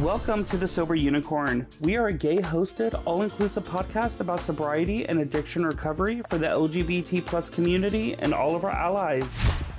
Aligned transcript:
Welcome 0.00 0.44
to 0.44 0.56
the 0.56 0.68
Sober 0.68 0.94
Unicorn. 0.94 1.66
We 1.80 1.96
are 1.96 2.06
a 2.06 2.12
gay 2.12 2.36
hosted, 2.36 3.02
all 3.04 3.22
inclusive 3.22 3.64
podcast 3.64 4.20
about 4.20 4.38
sobriety 4.38 5.04
and 5.06 5.18
addiction 5.18 5.66
recovery 5.66 6.22
for 6.30 6.38
the 6.38 6.46
LGBT 6.46 7.26
plus 7.26 7.50
community 7.50 8.14
and 8.20 8.32
all 8.32 8.54
of 8.54 8.62
our 8.62 8.70
allies. 8.70 9.28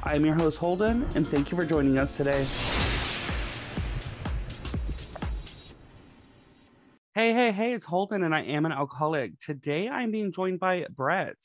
I 0.04 0.16
am 0.16 0.26
your 0.26 0.36
host, 0.36 0.58
Holden, 0.58 1.08
and 1.16 1.26
thank 1.26 1.52
you 1.52 1.58
for 1.58 1.64
joining 1.64 1.98
us 1.98 2.18
today. 2.18 2.46
Hey, 7.16 7.34
hey, 7.34 7.54
hey, 7.54 7.74
it's 7.74 7.86
Holden, 7.86 8.22
and 8.24 8.36
I 8.36 8.42
am 8.42 8.66
an 8.66 8.74
alcoholic. 8.74 9.40
Today 9.40 9.88
I'm 9.88 10.12
being 10.12 10.34
joined 10.34 10.60
by 10.60 10.86
Brett. 10.90 11.38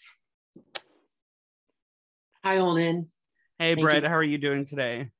Hi, 2.42 2.56
Holden. 2.56 3.08
Hey, 3.56 3.76
Thank 3.76 3.84
Brett, 3.84 4.02
you. 4.02 4.08
how 4.08 4.16
are 4.16 4.24
you 4.24 4.38
doing 4.38 4.64
today? 4.64 5.10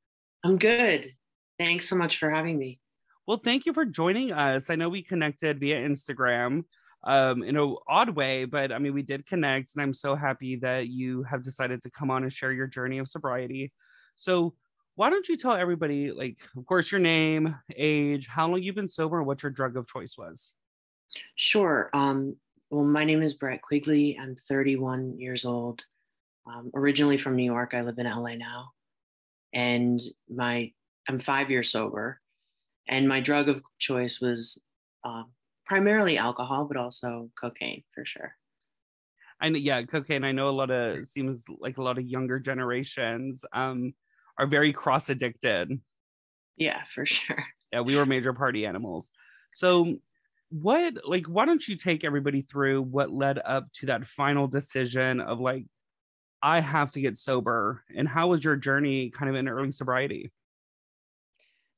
I'm 0.43 0.59
good. 0.59 1.09
Thanks 1.57 1.89
so 1.89 1.95
much 1.95 2.19
for 2.19 2.29
having 2.31 2.59
me. 2.59 2.81
Well, 3.27 3.41
thank 3.43 3.65
you 3.65 3.73
for 3.73 3.87
joining 3.87 4.33
us. 4.33 4.69
I 4.69 4.75
know 4.75 4.91
we 4.91 5.03
connected 5.03 5.59
via 5.59 5.81
Instagram 5.81 6.65
um, 7.05 7.43
in 7.43 7.57
an 7.57 7.77
odd 7.89 8.11
way, 8.11 8.45
but 8.45 8.71
I 8.71 8.79
mean, 8.79 8.93
we 8.93 9.03
did 9.03 9.27
connect, 9.27 9.75
and 9.75 9.83
I'm 9.83 9.95
so 9.95 10.15
happy 10.15 10.57
that 10.57 10.89
you 10.89 11.23
have 11.23 11.43
decided 11.43 11.81
to 11.83 11.91
come 11.91 12.11
on 12.11 12.23
and 12.23 12.33
share 12.33 12.53
your 12.53 12.67
journey 12.67 12.99
of 12.99 13.09
sobriety. 13.09 13.73
So, 14.17 14.55
why 14.97 15.11
don't 15.11 15.27
you 15.27 15.37
tell 15.37 15.55
everybody, 15.55 16.13
like, 16.13 16.39
of 16.57 16.67
course, 16.67 16.93
your 16.93 17.01
name, 17.01 17.57
age, 17.75 18.29
how 18.29 18.47
long 18.47 18.63
you've 18.63 18.77
been 18.77 18.89
sober, 18.89 19.23
what 19.23 19.43
your 19.43 19.51
drug 19.51 19.77
of 19.77 19.89
choice 19.89 20.17
was? 20.17 20.53
Sure. 21.35 21.91
Um, 21.93 22.37
well, 22.71 22.85
my 22.85 23.05
name 23.05 23.23
is 23.23 23.33
Brett 23.33 23.63
Quigley. 23.63 24.19
I'm 24.21 24.37
31 24.37 25.19
years 25.19 25.45
old. 25.45 25.83
Um, 26.47 26.71
originally 26.75 27.17
from 27.17 27.37
New 27.37 27.45
York, 27.45 27.73
I 27.73 27.81
live 27.81 27.99
in 27.99 28.07
LA 28.07 28.35
now, 28.35 28.73
and 29.55 30.01
my 30.29 30.73
I'm 31.09 31.19
five 31.19 31.51
years 31.51 31.71
sober 31.71 32.21
and 32.89 33.09
my 33.09 33.21
drug 33.21 33.49
of 33.49 33.63
choice 33.79 34.21
was 34.21 34.61
uh, 35.05 35.23
primarily 35.67 36.19
alcohol, 36.19 36.67
but 36.67 36.77
also 36.77 37.31
cocaine 37.41 37.83
for 37.95 38.05
sure. 38.05 38.35
And 39.41 39.57
yeah, 39.57 39.83
cocaine. 39.83 40.25
I 40.25 40.33
know 40.33 40.49
a 40.49 40.51
lot 40.51 40.71
of 40.71 41.07
seems 41.09 41.45
like 41.59 41.79
a 41.79 41.83
lot 41.83 41.99
of 41.99 42.05
younger 42.05 42.39
generations 42.39 43.45
um, 43.53 43.95
are 44.39 44.47
very 44.47 44.73
cross 44.73 45.09
addicted. 45.09 45.81
Yeah, 46.57 46.83
for 46.95 47.05
sure. 47.07 47.45
Yeah, 47.73 47.81
we 47.81 47.97
were 47.97 48.07
major 48.07 48.33
party 48.33 48.67
animals. 48.67 49.11
So, 49.53 49.97
what 50.51 50.95
like 51.07 51.27
why 51.27 51.47
don't 51.47 51.67
you 51.67 51.77
take 51.77 52.05
everybody 52.05 52.43
through 52.43 52.83
what 52.83 53.11
led 53.11 53.41
up 53.45 53.67
to 53.73 53.87
that 53.87 54.07
final 54.07 54.47
decision 54.47 55.21
of 55.21 55.41
like 55.41 55.65
I 56.43 56.61
have 56.61 56.91
to 56.93 57.01
get 57.01 57.19
sober, 57.19 57.83
and 57.97 58.07
how 58.07 58.29
was 58.29 58.45
your 58.45 58.57
journey 58.57 59.11
kind 59.11 59.31
of 59.31 59.37
in 59.37 59.49
early 59.49 59.73
sobriety? 59.73 60.31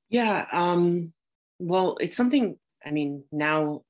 Yeah. 0.08 0.46
Um, 0.52 1.12
well, 1.58 1.96
it's 2.00 2.16
something, 2.16 2.56
I 2.84 2.90
mean, 2.90 3.24
now, 3.32 3.82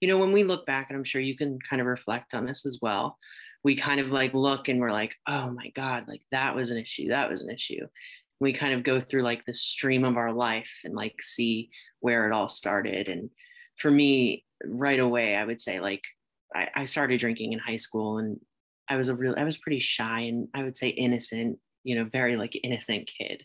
you 0.00 0.08
know, 0.08 0.18
when 0.18 0.32
we 0.32 0.44
look 0.44 0.66
back, 0.66 0.86
and 0.88 0.96
I'm 0.96 1.04
sure 1.04 1.20
you 1.20 1.36
can 1.36 1.58
kind 1.68 1.80
of 1.80 1.86
reflect 1.86 2.34
on 2.34 2.44
this 2.44 2.66
as 2.66 2.78
well, 2.82 3.18
we 3.64 3.76
kind 3.76 4.00
of 4.00 4.08
like 4.08 4.34
look 4.34 4.68
and 4.68 4.80
we're 4.80 4.92
like, 4.92 5.14
oh 5.28 5.50
my 5.50 5.68
God, 5.76 6.04
like 6.08 6.22
that 6.32 6.54
was 6.54 6.70
an 6.70 6.78
issue. 6.78 7.08
That 7.08 7.30
was 7.30 7.42
an 7.42 7.50
issue. 7.54 7.86
We 8.40 8.52
kind 8.52 8.74
of 8.74 8.82
go 8.82 9.00
through 9.00 9.22
like 9.22 9.44
the 9.44 9.54
stream 9.54 10.04
of 10.04 10.16
our 10.16 10.32
life 10.32 10.70
and 10.84 10.94
like 10.94 11.22
see 11.22 11.70
where 12.00 12.26
it 12.26 12.32
all 12.32 12.48
started. 12.48 13.08
And 13.08 13.30
for 13.78 13.90
me, 13.90 14.44
right 14.64 14.98
away, 14.98 15.36
I 15.36 15.44
would 15.44 15.60
say 15.60 15.78
like 15.78 16.02
I, 16.54 16.68
I 16.74 16.84
started 16.86 17.20
drinking 17.20 17.52
in 17.52 17.60
high 17.60 17.76
school 17.76 18.18
and 18.18 18.40
I 18.88 18.96
was 18.96 19.08
a 19.08 19.14
real, 19.14 19.34
I 19.36 19.44
was 19.44 19.56
pretty 19.56 19.78
shy 19.78 20.22
and 20.22 20.48
I 20.54 20.64
would 20.64 20.76
say 20.76 20.88
innocent 20.88 21.58
you 21.84 21.94
know 21.94 22.04
very 22.04 22.36
like 22.36 22.58
innocent 22.62 23.10
kid. 23.18 23.44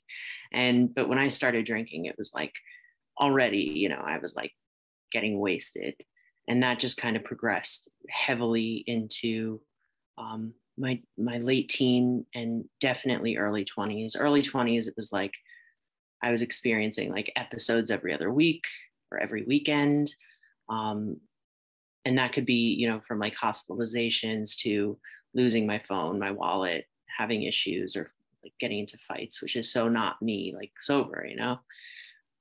And 0.51 0.93
but 0.93 1.09
when 1.09 1.19
i 1.19 1.27
started 1.27 1.65
drinking 1.65 2.05
it 2.05 2.17
was 2.17 2.33
like 2.33 2.53
already 3.19 3.57
you 3.57 3.89
know 3.89 4.03
i 4.05 4.17
was 4.17 4.35
like 4.35 4.51
getting 5.11 5.39
wasted. 5.39 5.95
And 6.49 6.63
that 6.63 6.79
just 6.79 6.97
kind 6.97 7.17
of 7.17 7.25
progressed 7.25 7.89
heavily 8.09 8.83
into 8.87 9.59
um, 10.17 10.53
my 10.77 11.01
my 11.17 11.39
late 11.39 11.67
teen 11.69 12.25
and 12.35 12.63
definitely 12.79 13.37
early 13.37 13.65
20s 13.65 14.13
early 14.17 14.41
20s 14.41 14.87
it 14.87 14.93
was 14.95 15.11
like 15.11 15.33
i 16.23 16.31
was 16.31 16.41
experiencing 16.41 17.11
like 17.11 17.31
episodes 17.35 17.91
every 17.91 18.13
other 18.13 18.31
week 18.31 18.63
or 19.11 19.19
every 19.19 19.43
weekend. 19.43 20.13
Um, 20.69 21.17
and 22.05 22.17
that 22.17 22.33
could 22.33 22.45
be 22.45 22.75
you 22.77 22.87
know 22.87 23.01
from 23.07 23.19
like 23.19 23.35
hospitalizations 23.35 24.55
to 24.57 24.97
losing 25.33 25.67
my 25.67 25.81
phone 25.87 26.17
my 26.17 26.31
wallet 26.31 26.85
having 27.17 27.43
issues 27.43 27.95
or 27.95 28.11
like 28.47 28.53
getting 28.59 28.79
into 28.79 28.97
fights, 29.07 29.41
which 29.41 29.55
is 29.55 29.71
so 29.71 29.87
not 29.87 30.21
me, 30.21 30.53
like 30.55 30.71
sober, 30.79 31.25
you 31.27 31.35
know? 31.35 31.59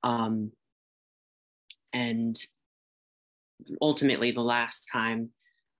Um, 0.03 0.51
and 1.93 2.39
ultimately, 3.81 4.31
the 4.31 4.41
last 4.41 4.87
time 4.91 5.29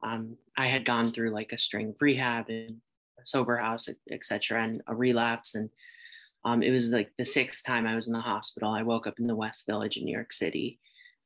um, 0.03 0.37
I 0.57 0.67
had 0.67 0.85
gone 0.85 1.11
through 1.11 1.31
like 1.31 1.51
a 1.53 1.57
string 1.57 1.89
of 1.89 1.95
rehab 2.01 2.49
and 2.49 2.77
a 3.19 3.25
sober 3.25 3.57
house, 3.57 3.87
etc., 4.11 4.63
and 4.63 4.81
a 4.87 4.95
relapse. 4.95 5.55
And 5.55 5.69
um, 6.45 6.61
it 6.61 6.71
was 6.71 6.91
like 6.91 7.11
the 7.17 7.25
sixth 7.25 7.65
time 7.65 7.87
I 7.87 7.95
was 7.95 8.07
in 8.07 8.13
the 8.13 8.19
hospital. 8.19 8.71
I 8.71 8.83
woke 8.83 9.07
up 9.07 9.19
in 9.19 9.27
the 9.27 9.35
West 9.35 9.65
Village 9.65 9.97
in 9.97 10.05
New 10.05 10.13
York 10.13 10.33
City 10.33 10.79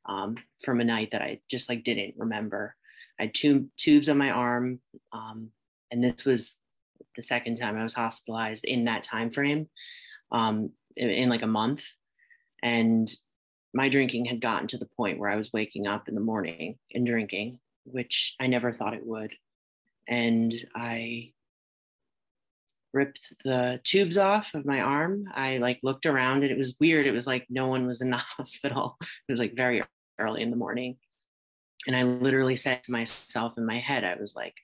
um, 0.06 0.36
from 0.64 0.80
a 0.80 0.86
night 0.86 1.10
that 1.12 1.22
I 1.22 1.40
just 1.50 1.70
like 1.70 1.84
didn't 1.84 2.16
remember. 2.18 2.76
I 3.20 3.24
had 3.24 3.34
two 3.34 3.68
tubes 3.78 4.10
on 4.10 4.18
my 4.18 4.32
arm, 4.32 4.80
um, 5.12 5.50
and 5.92 6.04
this 6.04 6.26
was 6.26 6.61
the 7.22 7.28
second 7.28 7.58
time 7.58 7.78
I 7.78 7.84
was 7.84 7.94
hospitalized 7.94 8.66
in 8.66 8.86
that 8.86 9.04
time 9.04 9.32
frame, 9.32 9.70
um, 10.32 10.72
in, 10.96 11.10
in 11.10 11.30
like 11.30 11.44
a 11.44 11.48
month, 11.48 11.86
and 12.64 13.12
my 13.74 13.90
drinking 13.90 14.26
had 14.26 14.42
gotten 14.42 14.68
to 14.70 14.78
the 14.78 14.90
point 14.98 15.20
where 15.20 15.30
I 15.30 15.38
was 15.38 15.54
waking 15.54 15.88
up 15.88 16.10
in 16.10 16.16
the 16.16 16.22
morning 16.22 16.78
and 16.94 17.06
drinking, 17.06 17.60
which 17.86 18.36
I 18.40 18.48
never 18.48 18.74
thought 18.74 18.94
it 18.94 19.06
would, 19.06 19.34
and 20.08 20.54
I 20.76 21.34
ripped 22.94 23.34
the 23.46 23.80
tubes 23.84 24.18
off 24.18 24.54
of 24.54 24.66
my 24.66 24.82
arm. 24.82 25.26
I 25.34 25.58
like 25.58 25.80
looked 25.84 26.06
around 26.06 26.44
and 26.44 26.52
it 26.52 26.58
was 26.58 26.78
weird. 26.80 27.08
It 27.08 27.14
was 27.14 27.28
like 27.28 27.46
no 27.50 27.68
one 27.68 27.88
was 27.88 28.02
in 28.02 28.10
the 28.10 28.18
hospital. 28.38 28.98
It 29.02 29.32
was 29.32 29.40
like 29.40 29.56
very 29.56 29.84
early 30.20 30.42
in 30.42 30.52
the 30.52 30.58
morning. 30.58 30.98
And 31.88 31.96
I 31.96 32.04
literally 32.04 32.56
said 32.56 32.84
to 32.84 32.92
myself 32.92 33.54
in 33.58 33.66
my 33.66 33.80
head, 33.80 34.04
I 34.04 34.16
was 34.16 34.36
like, 34.36 34.56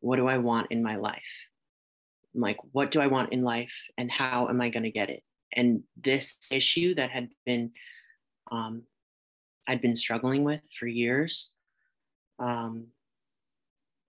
what 0.00 0.16
do 0.16 0.28
I 0.28 0.38
want 0.38 0.70
in 0.70 0.82
my 0.82 0.96
life? 0.96 1.22
I'm 2.34 2.40
like, 2.40 2.58
what 2.72 2.90
do 2.90 3.00
I 3.00 3.06
want 3.06 3.32
in 3.32 3.42
life 3.42 3.86
and 3.98 4.10
how 4.10 4.48
am 4.48 4.60
I 4.60 4.70
going 4.70 4.84
to 4.84 4.90
get 4.90 5.10
it? 5.10 5.22
And 5.54 5.82
this 6.02 6.38
issue 6.50 6.94
that 6.94 7.10
had 7.10 7.28
been, 7.44 7.72
um, 8.50 8.82
I'd 9.68 9.82
been 9.82 9.96
struggling 9.96 10.44
with 10.44 10.62
for 10.78 10.86
years, 10.86 11.52
um, 12.38 12.86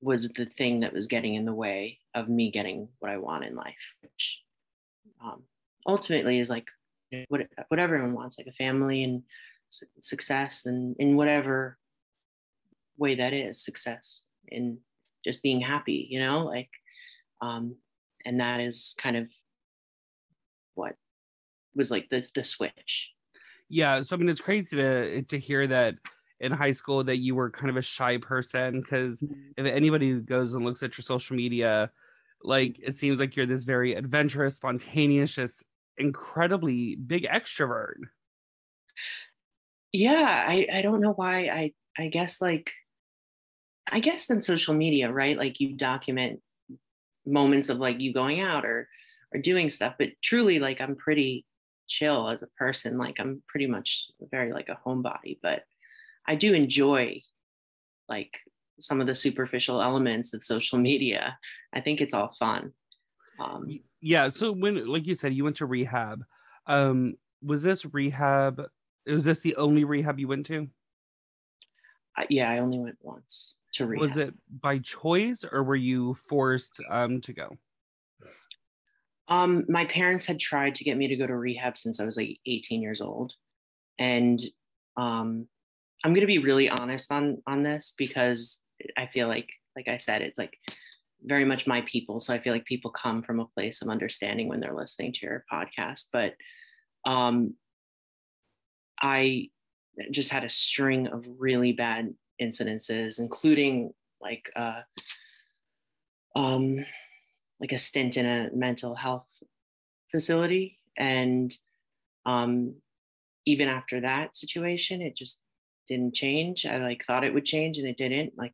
was 0.01 0.29
the 0.29 0.45
thing 0.45 0.81
that 0.81 0.94
was 0.94 1.07
getting 1.07 1.35
in 1.35 1.45
the 1.45 1.53
way 1.53 2.00
of 2.13 2.28
me 2.28 2.51
getting 2.51 2.89
what 3.00 3.12
I 3.12 3.17
want 3.17 3.45
in 3.45 3.56
life, 3.56 3.95
which 4.01 4.41
um, 5.23 5.44
ultimately 5.88 6.39
is 6.39 6.50
like 6.50 6.67
what, 7.29 7.41
what 7.67 7.79
everyone 7.79 8.13
wants, 8.13 8.38
like 8.38 8.47
a 8.47 8.53
family 8.53 9.03
and 9.03 9.23
su- 9.69 9.85
success, 10.01 10.66
and 10.66 10.95
in 11.00 11.16
whatever 11.16 11.78
way 12.97 13.16
that 13.16 13.33
is, 13.33 13.63
success 13.63 14.28
in 14.47 14.78
just 15.23 15.41
being 15.41 15.62
happy, 15.62 16.07
you 16.09 16.19
know, 16.19 16.45
like 16.45 16.69
um, 17.41 17.75
and 18.25 18.39
that 18.39 18.59
is 18.59 18.95
kind 18.97 19.17
of 19.17 19.28
what 20.75 20.95
was 21.75 21.91
like 21.91 22.09
the 22.09 22.25
the 22.35 22.44
switch 22.44 23.11
yeah 23.69 24.01
so 24.01 24.16
i 24.16 24.19
mean 24.19 24.29
it's 24.29 24.41
crazy 24.41 24.75
to 24.75 25.22
to 25.23 25.39
hear 25.39 25.67
that 25.67 25.95
in 26.39 26.51
high 26.51 26.72
school 26.72 27.03
that 27.03 27.17
you 27.17 27.35
were 27.35 27.50
kind 27.50 27.69
of 27.69 27.78
a 27.78 27.81
shy 27.81 28.17
person 28.17 28.81
because 28.81 29.22
mm-hmm. 29.22 29.51
if 29.57 29.66
anybody 29.66 30.19
goes 30.19 30.53
and 30.53 30.66
looks 30.66 30.83
at 30.83 30.97
your 30.97 31.03
social 31.03 31.35
media 31.35 31.89
like 32.44 32.78
it 32.85 32.95
seems 32.95 33.19
like 33.19 33.35
you're 33.35 33.45
this 33.45 33.63
very 33.63 33.95
adventurous 33.95 34.56
spontaneous 34.56 35.31
just 35.31 35.63
incredibly 35.97 36.95
big 36.95 37.23
extrovert 37.23 37.95
yeah 39.94 40.44
i 40.45 40.68
i 40.74 40.81
don't 40.81 41.01
know 41.01 41.13
why 41.13 41.45
i 41.47 41.71
i 41.97 42.07
guess 42.07 42.42
like 42.42 42.71
i 43.89 44.00
guess 44.00 44.30
in 44.30 44.42
social 44.42 44.74
media 44.74 45.12
right 45.12 45.38
like 45.38 45.59
you 45.59 45.77
document 45.77 46.42
moments 47.25 47.69
of 47.69 47.77
like 47.77 47.99
you 47.99 48.13
going 48.13 48.41
out 48.41 48.65
or 48.65 48.87
or 49.33 49.39
doing 49.39 49.69
stuff 49.69 49.95
but 49.97 50.09
truly 50.21 50.59
like 50.59 50.81
i'm 50.81 50.95
pretty 50.95 51.45
chill 51.87 52.29
as 52.29 52.43
a 52.43 52.47
person 52.57 52.97
like 52.97 53.15
i'm 53.19 53.41
pretty 53.47 53.67
much 53.67 54.07
very 54.31 54.51
like 54.51 54.69
a 54.69 54.79
homebody 54.85 55.37
but 55.41 55.63
i 56.27 56.35
do 56.35 56.53
enjoy 56.53 57.21
like 58.09 58.39
some 58.79 59.01
of 59.01 59.07
the 59.07 59.15
superficial 59.15 59.81
elements 59.81 60.33
of 60.33 60.43
social 60.43 60.77
media. 60.77 61.37
I 61.73 61.81
think 61.81 62.01
it's 62.01 62.13
all 62.13 62.35
fun. 62.39 62.73
Um, 63.39 63.79
yeah 64.01 64.29
so 64.29 64.51
when 64.51 64.85
like 64.85 65.07
you 65.07 65.15
said 65.15 65.33
you 65.33 65.43
went 65.43 65.57
to 65.57 65.65
rehab. 65.65 66.23
Um 66.67 67.15
was 67.41 67.63
this 67.63 67.85
rehab 67.85 68.61
was 69.07 69.23
this 69.23 69.39
the 69.39 69.55
only 69.55 69.83
rehab 69.83 70.19
you 70.19 70.27
went 70.27 70.45
to? 70.47 70.67
Uh, 72.15 72.25
yeah 72.29 72.51
i 72.51 72.59
only 72.59 72.77
went 72.77 72.97
once 73.01 73.55
to 73.73 73.85
rehab. 73.85 74.01
Was 74.01 74.17
it 74.17 74.33
by 74.61 74.79
choice 74.79 75.43
or 75.49 75.63
were 75.63 75.75
you 75.75 76.17
forced 76.27 76.79
um, 76.89 77.21
to 77.21 77.33
go? 77.33 77.57
Um, 79.27 79.65
my 79.69 79.85
parents 79.85 80.25
had 80.25 80.39
tried 80.39 80.75
to 80.75 80.83
get 80.83 80.97
me 80.97 81.07
to 81.07 81.15
go 81.15 81.25
to 81.25 81.35
rehab 81.35 81.77
since 81.77 81.99
I 81.99 82.05
was 82.05 82.17
like 82.17 82.39
18 82.45 82.81
years 82.81 83.01
old. 83.01 83.33
And 83.97 84.39
um, 84.97 85.47
I'm 86.03 86.13
going 86.13 86.21
to 86.21 86.27
be 86.27 86.39
really 86.39 86.69
honest 86.69 87.11
on 87.11 87.41
on 87.47 87.63
this 87.63 87.93
because 87.97 88.61
I 88.97 89.07
feel 89.07 89.27
like, 89.27 89.49
like 89.75 89.87
I 89.87 89.97
said, 89.97 90.21
it's 90.21 90.37
like 90.37 90.57
very 91.23 91.45
much 91.45 91.67
my 91.67 91.81
people. 91.81 92.19
So 92.19 92.33
I 92.33 92.39
feel 92.39 92.53
like 92.53 92.65
people 92.65 92.91
come 92.91 93.23
from 93.23 93.39
a 93.39 93.47
place 93.47 93.81
of 93.81 93.89
understanding 93.89 94.49
when 94.49 94.59
they're 94.59 94.75
listening 94.75 95.13
to 95.13 95.25
your 95.25 95.45
podcast. 95.51 96.07
But 96.11 96.33
um, 97.05 97.55
I 99.01 99.49
just 100.11 100.31
had 100.31 100.43
a 100.43 100.49
string 100.49 101.07
of 101.07 101.25
really 101.37 101.71
bad 101.71 102.13
incidences, 102.41 103.19
including 103.19 103.94
like 104.21 104.50
uh, 104.56 104.81
um, 106.35 106.85
like 107.59 107.71
a 107.71 107.77
stint 107.77 108.18
in 108.18 108.25
a 108.25 108.50
mental 108.53 108.95
health 108.95 109.27
facility, 110.12 110.77
and 110.97 111.56
um, 112.25 112.75
even 113.45 113.68
after 113.68 114.01
that 114.01 114.35
situation, 114.35 115.01
it 115.01 115.15
just 115.15 115.41
didn't 115.88 116.15
change. 116.15 116.65
I 116.65 116.77
like 116.77 117.06
thought 117.06 117.24
it 117.24 117.33
would 117.33 117.45
change, 117.45 117.77
and 117.77 117.88
it 117.88 117.97
didn't. 117.97 118.33
Like 118.38 118.53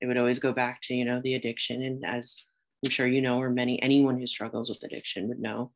it 0.00 0.06
would 0.06 0.18
always 0.18 0.38
go 0.38 0.52
back 0.52 0.80
to 0.82 0.94
you 0.94 1.04
know 1.04 1.20
the 1.22 1.34
addiction, 1.34 1.82
and 1.82 2.04
as 2.04 2.36
I'm 2.84 2.90
sure 2.90 3.06
you 3.06 3.22
know, 3.22 3.40
or 3.40 3.50
many 3.50 3.80
anyone 3.82 4.18
who 4.18 4.26
struggles 4.26 4.68
with 4.68 4.82
addiction 4.82 5.28
would 5.28 5.40
know 5.40 5.72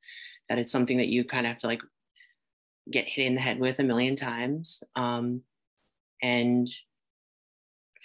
that 0.49 0.59
it's 0.59 0.73
something 0.73 0.99
that 0.99 1.09
you 1.09 1.25
kind 1.25 1.47
of 1.47 1.51
have 1.51 1.59
to 1.61 1.67
like 1.67 1.81
get 2.91 3.07
hit 3.07 3.27
in 3.27 3.35
the 3.35 3.41
head 3.41 3.59
with 3.59 3.79
a 3.79 3.85
million 3.85 4.17
times. 4.17 4.83
Um, 4.97 5.43
and 6.23 6.69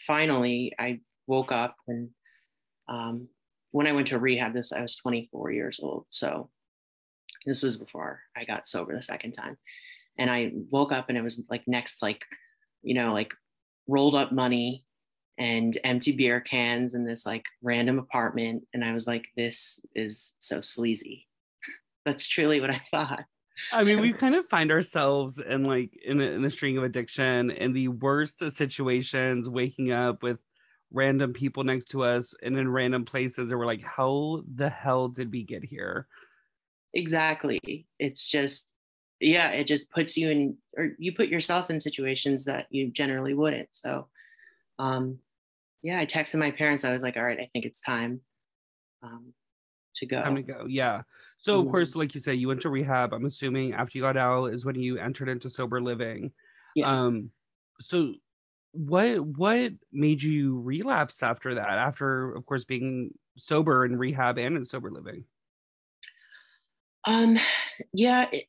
finally, 0.06 0.74
I 0.80 1.00
woke 1.28 1.52
up 1.52 1.76
and 1.88 2.10
um, 2.88 3.28
when 3.72 3.88
I 3.88 3.92
went 3.92 4.08
to 4.08 4.20
rehab, 4.20 4.54
this 4.54 4.72
I 4.72 4.82
was 4.82 4.96
24 4.96 5.52
years 5.52 5.80
old. 5.82 6.06
So 6.10 6.50
this 7.46 7.64
was 7.64 7.78
before 7.78 8.22
I 8.36 8.46
got 8.46 8.68
sober 8.68 8.96
the 8.96 9.02
second 9.02 9.34
time. 9.34 9.58
And 10.18 10.30
I 10.30 10.54
woke 10.70 10.92
up 10.92 11.10
and 11.10 11.18
it 11.18 11.22
was 11.22 11.44
like 11.50 11.64
next, 11.68 12.02
like, 12.02 12.22
you 12.84 12.94
know, 12.94 13.12
like 13.14 13.34
rolled 13.88 14.16
up 14.16 14.32
money 14.32 14.86
and 15.38 15.78
empty 15.84 16.14
beer 16.14 16.40
cans 16.40 16.96
in 16.96 17.06
this 17.06 17.26
like 17.26 17.44
random 17.62 18.00
apartment. 18.00 18.64
And 18.74 18.84
I 18.84 18.94
was 18.94 19.08
like, 19.08 19.26
this 19.36 19.80
is 19.94 20.36
so 20.40 20.62
sleazy. 20.62 21.28
That's 22.06 22.28
truly 22.28 22.62
what 22.62 22.72
I 22.72 22.82
thought. 22.92 23.26
I 23.72 23.84
mean, 23.84 24.02
we 24.02 24.14
kind 24.14 24.36
of 24.36 24.48
find 24.48 24.72
ourselves 24.72 25.40
in 25.40 25.64
like 25.64 25.98
in 26.06 26.18
the, 26.18 26.32
in 26.32 26.46
a 26.46 26.52
string 26.52 26.78
of 26.78 26.84
addiction 26.84 27.52
in 27.52 27.74
the 27.74 27.88
worst 27.90 28.40
situations, 28.52 29.50
waking 29.50 29.92
up 29.92 30.24
with 30.24 30.40
random 30.92 31.34
people 31.34 31.64
next 31.64 31.86
to 31.92 32.04
us 32.04 32.34
and 32.42 32.58
in 32.58 32.70
random 32.70 33.06
places, 33.06 33.50
and 33.50 33.60
we're 33.60 33.66
like, 33.66 33.84
how 33.84 34.44
the 34.56 34.70
hell 34.70 35.08
did 35.08 35.32
we 35.32 35.44
get 35.44 35.64
here? 35.64 36.08
Exactly. 36.94 37.88
It's 38.00 38.26
just, 38.28 38.74
yeah, 39.20 39.50
it 39.50 39.68
just 39.68 39.92
puts 39.92 40.16
you 40.16 40.30
in, 40.30 40.58
or 40.78 40.92
you 40.98 41.14
put 41.14 41.28
yourself 41.28 41.70
in 41.70 41.80
situations 41.80 42.46
that 42.46 42.68
you 42.70 42.92
generally 42.92 43.34
wouldn't. 43.34 43.70
So, 43.72 44.08
um, 44.80 45.20
yeah, 45.84 46.00
I 46.00 46.06
texted 46.06 46.40
my 46.40 46.52
parents. 46.52 46.86
I 46.86 46.94
was 46.94 47.04
like, 47.04 47.18
all 47.18 47.24
right, 47.24 47.40
I 47.40 47.50
think 47.52 47.66
it's 47.66 47.82
time 47.82 48.22
um, 49.04 49.34
to 49.98 50.06
go. 50.06 50.22
Time 50.22 50.36
to 50.36 50.42
go. 50.42 50.66
Yeah. 50.68 51.02
So 51.38 51.60
of 51.60 51.70
course, 51.70 51.92
mm-hmm. 51.92 52.00
like 52.00 52.16
you 52.16 52.22
say, 52.22 52.34
you 52.34 52.48
went 52.48 52.62
to 52.62 52.70
rehab. 52.70 53.14
I'm 53.14 53.26
assuming 53.26 53.74
after 53.74 53.98
you 53.98 54.04
got 54.04 54.18
out 54.18 54.48
is 54.48 54.66
when 54.66 54.76
you 54.76 54.98
entered 54.98 55.30
into 55.30 55.50
sober 55.50 55.82
living. 55.82 56.32
Yeah. 56.76 56.90
Um, 56.90 57.30
so 57.82 58.14
what 58.72 59.20
what 59.26 59.72
made 59.92 60.22
you 60.24 60.60
relapse 60.62 61.22
after 61.22 61.56
that? 61.56 61.70
After, 61.70 62.34
of 62.34 62.46
course, 62.46 62.66
being 62.66 63.12
sober 63.38 63.86
in 63.86 63.98
rehab 63.98 64.38
and 64.38 64.58
in 64.58 64.66
sober 64.66 64.92
living. 64.92 65.26
Um, 67.06 67.38
yeah, 67.94 68.26
it, 68.32 68.46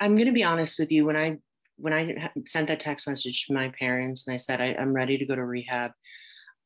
I'm 0.00 0.14
going 0.14 0.26
to 0.26 0.32
be 0.32 0.44
honest 0.44 0.78
with 0.78 0.90
you. 0.90 1.04
When 1.04 1.16
I 1.16 1.38
when 1.76 1.92
I 1.92 2.30
sent 2.46 2.68
that 2.68 2.80
text 2.80 3.08
message 3.08 3.46
to 3.46 3.54
my 3.54 3.72
parents 3.78 4.26
and 4.26 4.34
I 4.34 4.36
said 4.36 4.60
I, 4.60 4.74
I'm 4.78 4.92
ready 4.92 5.16
to 5.18 5.26
go 5.26 5.34
to 5.34 5.44
rehab, 5.44 5.92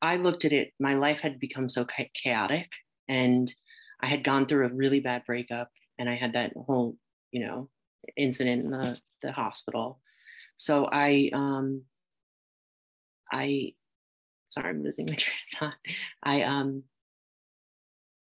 I 0.01 0.17
looked 0.17 0.45
at 0.45 0.53
it. 0.53 0.73
My 0.79 0.95
life 0.95 1.21
had 1.21 1.39
become 1.39 1.69
so 1.69 1.85
chaotic, 2.15 2.69
and 3.07 3.53
I 4.01 4.07
had 4.07 4.23
gone 4.23 4.45
through 4.45 4.65
a 4.67 4.73
really 4.73 4.99
bad 4.99 5.23
breakup 5.25 5.69
and 5.97 6.09
I 6.09 6.15
had 6.15 6.33
that 6.33 6.53
whole, 6.55 6.97
you 7.31 7.45
know, 7.45 7.69
incident 8.15 8.65
in 8.65 8.71
the, 8.71 8.97
the 9.23 9.31
hospital. 9.31 9.99
So 10.57 10.87
I, 10.91 11.29
um, 11.33 11.83
I, 13.31 13.73
sorry, 14.45 14.69
I'm 14.69 14.83
losing 14.83 15.07
my 15.07 15.15
train 15.17 15.35
of 15.53 15.59
thought. 15.59 15.73
I, 16.23 16.43
um, 16.43 16.83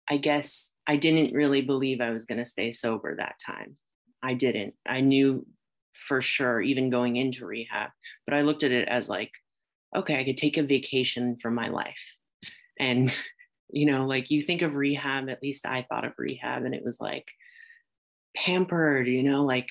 I 0.08 0.18
guess 0.18 0.74
I 0.86 0.96
didn't 0.96 1.34
really 1.34 1.62
believe 1.62 2.00
I 2.00 2.10
was 2.10 2.26
going 2.26 2.38
to 2.38 2.46
stay 2.46 2.72
sober 2.72 3.16
that 3.16 3.40
time. 3.44 3.76
I 4.22 4.34
didn't. 4.34 4.74
I 4.86 5.00
knew 5.00 5.46
for 5.92 6.20
sure, 6.20 6.60
even 6.60 6.90
going 6.90 7.16
into 7.16 7.46
rehab, 7.46 7.90
but 8.26 8.34
I 8.34 8.42
looked 8.42 8.62
at 8.62 8.70
it 8.70 8.88
as 8.88 9.08
like, 9.08 9.32
okay, 9.94 10.19
I 10.19 10.24
could 10.24 10.36
take 10.36 10.56
a 10.58 10.62
vacation 10.62 11.36
from 11.40 11.54
my 11.54 11.69
life. 11.69 12.16
And 12.78 13.16
you 13.70 13.86
know 13.86 14.06
like 14.06 14.30
you 14.30 14.42
think 14.42 14.62
of 14.62 14.74
rehab 14.74 15.28
at 15.28 15.42
least 15.42 15.66
i 15.66 15.84
thought 15.88 16.04
of 16.04 16.12
rehab 16.18 16.64
and 16.64 16.74
it 16.74 16.84
was 16.84 17.00
like 17.00 17.26
pampered 18.36 19.06
you 19.06 19.22
know 19.22 19.44
like 19.44 19.66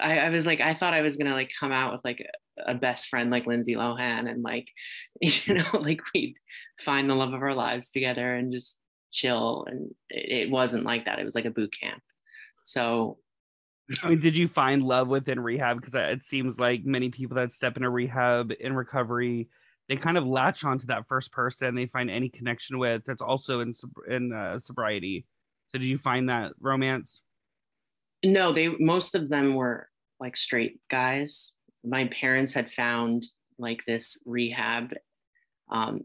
I, 0.00 0.18
I 0.20 0.30
was 0.30 0.46
like 0.46 0.60
i 0.60 0.74
thought 0.74 0.94
i 0.94 1.00
was 1.00 1.16
gonna 1.16 1.34
like 1.34 1.50
come 1.58 1.72
out 1.72 1.92
with 1.92 2.02
like 2.04 2.24
a, 2.66 2.72
a, 2.72 2.74
best 2.74 3.08
friend 3.08 3.30
like 3.30 3.46
lindsay 3.46 3.74
lohan 3.74 4.30
and 4.30 4.42
like 4.42 4.68
you 5.20 5.54
know 5.54 5.68
like 5.74 6.00
we'd 6.14 6.36
find 6.84 7.08
the 7.08 7.14
love 7.14 7.32
of 7.32 7.42
our 7.42 7.54
lives 7.54 7.90
together 7.90 8.34
and 8.34 8.52
just 8.52 8.78
chill 9.12 9.64
and 9.68 9.94
it, 10.08 10.44
it 10.46 10.50
wasn't 10.50 10.84
like 10.84 11.04
that 11.04 11.18
it 11.18 11.24
was 11.24 11.34
like 11.34 11.44
a 11.44 11.50
boot 11.50 11.72
camp 11.78 12.02
so 12.64 13.18
I 14.02 14.08
mean, 14.08 14.20
did 14.20 14.36
you 14.36 14.48
find 14.48 14.82
love 14.82 15.08
within 15.08 15.40
rehab? 15.40 15.76
Because 15.76 15.94
uh, 15.94 15.98
it 16.12 16.22
seems 16.22 16.58
like 16.58 16.84
many 16.84 17.10
people 17.10 17.36
that 17.36 17.52
step 17.52 17.76
into 17.76 17.90
rehab 17.90 18.52
in 18.58 18.74
recovery 18.74 19.48
they 19.88 19.96
kind 19.96 20.16
of 20.16 20.26
latch 20.26 20.64
onto 20.64 20.86
that 20.86 21.06
first 21.08 21.32
person 21.32 21.74
they 21.74 21.86
find 21.86 22.10
any 22.10 22.28
connection 22.28 22.78
with 22.78 23.02
that's 23.06 23.22
also 23.22 23.60
in 23.60 23.72
in 24.08 24.32
uh, 24.32 24.58
sobriety. 24.58 25.26
So 25.68 25.78
did 25.78 25.86
you 25.86 25.98
find 25.98 26.28
that 26.28 26.52
romance? 26.60 27.22
No, 28.24 28.52
they 28.52 28.68
most 28.78 29.14
of 29.14 29.28
them 29.28 29.54
were 29.54 29.88
like 30.20 30.36
straight 30.36 30.80
guys. 30.90 31.54
My 31.84 32.06
parents 32.08 32.52
had 32.52 32.70
found 32.70 33.24
like 33.58 33.84
this 33.86 34.20
rehab. 34.24 34.94
Um, 35.70 36.02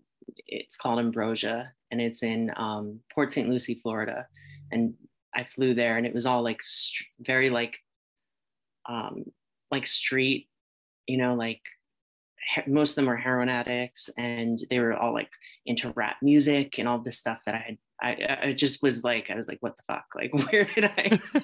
it's 0.47 0.75
called 0.75 0.99
Ambrosia, 0.99 1.71
and 1.91 2.01
it's 2.01 2.23
in 2.23 2.51
um, 2.55 2.99
Port 3.13 3.31
St. 3.31 3.47
Lucie, 3.49 3.79
Florida. 3.81 4.27
And 4.71 4.95
I 5.35 5.43
flew 5.43 5.73
there, 5.75 5.97
and 5.97 6.05
it 6.05 6.13
was 6.13 6.25
all 6.25 6.41
like 6.41 6.63
st- 6.63 7.07
very 7.19 7.49
like 7.49 7.77
um, 8.87 9.25
like 9.69 9.85
street, 9.85 10.47
you 11.05 11.17
know, 11.17 11.35
like 11.35 11.61
most 12.65 12.91
of 12.91 12.95
them 12.95 13.05
were 13.05 13.17
heroin 13.17 13.49
addicts 13.49 14.09
and 14.17 14.59
they 14.69 14.79
were 14.79 14.93
all 14.93 15.13
like 15.13 15.29
into 15.65 15.91
rap 15.95 16.17
music 16.21 16.79
and 16.79 16.87
all 16.87 16.99
this 16.99 17.17
stuff 17.17 17.39
that 17.45 17.55
I 17.55 17.57
had 17.57 17.77
I, 17.99 18.47
I 18.49 18.53
just 18.53 18.83
was 18.83 19.03
like 19.03 19.29
I 19.29 19.35
was 19.35 19.47
like 19.47 19.57
what 19.61 19.75
the 19.75 19.83
fuck? 19.87 20.05
Like 20.15 20.33
where 20.51 20.65
did 20.65 20.85
I 20.85 21.19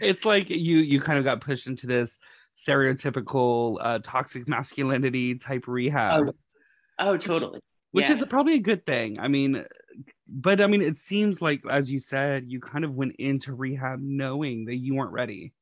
it's 0.00 0.24
like 0.24 0.48
you 0.48 0.78
you 0.78 1.00
kind 1.00 1.18
of 1.18 1.24
got 1.24 1.40
pushed 1.40 1.66
into 1.66 1.86
this 1.86 2.18
stereotypical 2.56 3.78
uh, 3.80 3.98
toxic 4.02 4.46
masculinity 4.46 5.36
type 5.36 5.66
rehab. 5.66 6.28
Oh, 6.28 6.32
oh 6.98 7.16
totally. 7.16 7.60
Which 7.90 8.08
yeah. 8.08 8.16
is 8.16 8.24
probably 8.28 8.54
a 8.54 8.60
good 8.60 8.86
thing. 8.86 9.18
I 9.18 9.28
mean 9.28 9.64
but 10.28 10.60
I 10.60 10.66
mean 10.66 10.82
it 10.82 10.96
seems 10.96 11.42
like 11.42 11.62
as 11.68 11.90
you 11.90 11.98
said 11.98 12.44
you 12.46 12.60
kind 12.60 12.84
of 12.84 12.94
went 12.94 13.16
into 13.16 13.54
rehab 13.54 14.00
knowing 14.00 14.66
that 14.66 14.76
you 14.76 14.94
weren't 14.94 15.12
ready. 15.12 15.52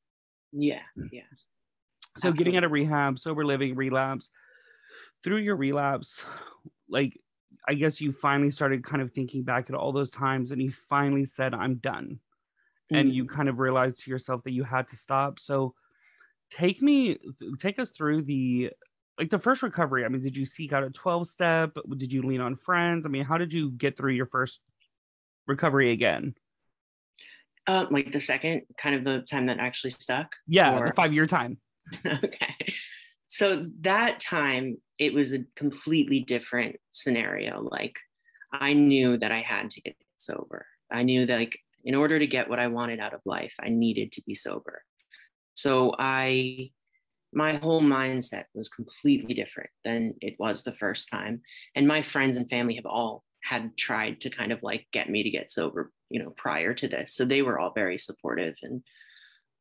Yeah 0.52 0.82
yeah. 1.12 1.22
So 2.18 2.28
Absolutely. 2.28 2.38
getting 2.38 2.56
out 2.58 2.64
of 2.64 2.72
rehab 2.72 3.18
sober 3.18 3.44
living 3.44 3.74
relapse 3.74 4.28
through 5.22 5.38
your 5.38 5.56
relapse, 5.56 6.22
like 6.88 7.18
I 7.68 7.74
guess 7.74 8.00
you 8.00 8.12
finally 8.12 8.50
started 8.50 8.84
kind 8.84 9.02
of 9.02 9.12
thinking 9.12 9.42
back 9.42 9.68
at 9.68 9.76
all 9.76 9.92
those 9.92 10.10
times 10.10 10.50
and 10.50 10.62
you 10.62 10.72
finally 10.88 11.24
said, 11.24 11.54
I'm 11.54 11.76
done. 11.76 12.18
Mm-hmm. 12.90 12.96
And 12.96 13.14
you 13.14 13.26
kind 13.26 13.48
of 13.48 13.58
realized 13.58 14.00
to 14.00 14.10
yourself 14.10 14.42
that 14.44 14.52
you 14.52 14.64
had 14.64 14.88
to 14.88 14.96
stop. 14.96 15.38
So 15.38 15.74
take 16.50 16.82
me, 16.82 17.18
take 17.58 17.78
us 17.78 17.90
through 17.90 18.22
the, 18.22 18.70
like 19.18 19.30
the 19.30 19.38
first 19.38 19.62
recovery. 19.62 20.04
I 20.04 20.08
mean, 20.08 20.22
did 20.22 20.36
you 20.36 20.46
seek 20.46 20.72
out 20.72 20.82
a 20.82 20.90
12 20.90 21.28
step? 21.28 21.76
Did 21.96 22.12
you 22.12 22.22
lean 22.22 22.40
on 22.40 22.56
friends? 22.56 23.04
I 23.04 23.08
mean, 23.08 23.24
how 23.24 23.38
did 23.38 23.52
you 23.52 23.70
get 23.70 23.96
through 23.96 24.12
your 24.12 24.26
first 24.26 24.60
recovery 25.46 25.92
again? 25.92 26.34
Uh, 27.66 27.86
like 27.90 28.10
the 28.10 28.20
second 28.20 28.62
kind 28.78 28.96
of 28.96 29.04
the 29.04 29.20
time 29.20 29.46
that 29.46 29.58
actually 29.58 29.90
stuck? 29.90 30.34
Yeah, 30.48 30.78
or... 30.78 30.88
the 30.88 30.94
five 30.94 31.12
year 31.12 31.26
time. 31.26 31.58
okay. 32.06 32.74
So 33.30 33.64
that 33.82 34.18
time, 34.18 34.78
it 34.98 35.14
was 35.14 35.32
a 35.32 35.44
completely 35.54 36.18
different 36.18 36.76
scenario. 36.90 37.62
Like, 37.62 37.94
I 38.52 38.72
knew 38.72 39.16
that 39.18 39.30
I 39.30 39.40
had 39.40 39.70
to 39.70 39.80
get 39.80 39.94
sober. 40.16 40.66
I 40.90 41.04
knew 41.04 41.26
that, 41.26 41.38
like, 41.38 41.56
in 41.84 41.94
order 41.94 42.18
to 42.18 42.26
get 42.26 42.50
what 42.50 42.58
I 42.58 42.66
wanted 42.66 42.98
out 42.98 43.14
of 43.14 43.20
life, 43.24 43.54
I 43.60 43.68
needed 43.68 44.10
to 44.12 44.22
be 44.26 44.34
sober. 44.34 44.82
So 45.54 45.94
I, 45.96 46.72
my 47.32 47.54
whole 47.54 47.80
mindset 47.80 48.46
was 48.52 48.68
completely 48.68 49.32
different 49.32 49.70
than 49.84 50.14
it 50.20 50.34
was 50.40 50.64
the 50.64 50.74
first 50.74 51.08
time. 51.08 51.40
And 51.76 51.86
my 51.86 52.02
friends 52.02 52.36
and 52.36 52.50
family 52.50 52.74
have 52.74 52.86
all 52.86 53.22
had 53.44 53.76
tried 53.76 54.20
to 54.22 54.30
kind 54.30 54.50
of 54.50 54.60
like 54.64 54.88
get 54.92 55.08
me 55.08 55.22
to 55.22 55.30
get 55.30 55.52
sober, 55.52 55.92
you 56.10 56.20
know, 56.20 56.30
prior 56.36 56.74
to 56.74 56.88
this. 56.88 57.14
So 57.14 57.24
they 57.24 57.42
were 57.42 57.60
all 57.60 57.72
very 57.72 57.98
supportive 57.98 58.56
and 58.62 58.82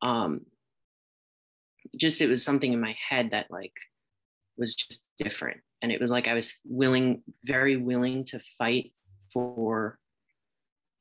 um 0.01 0.41
just 1.98 2.22
it 2.22 2.27
was 2.27 2.43
something 2.43 2.74
in 2.74 2.81
my 2.81 2.96
head 3.10 3.29
that 3.31 3.48
like 3.50 3.74
was 4.58 4.75
just 4.75 5.05
different. 5.17 5.60
And 5.81 5.91
it 5.91 6.01
was 6.01 6.12
like 6.12 6.27
I 6.27 6.34
was 6.34 6.58
willing, 6.65 7.24
very 7.46 7.77
willing 7.77 8.25
to 8.25 8.39
fight 8.58 8.91
for 9.31 9.98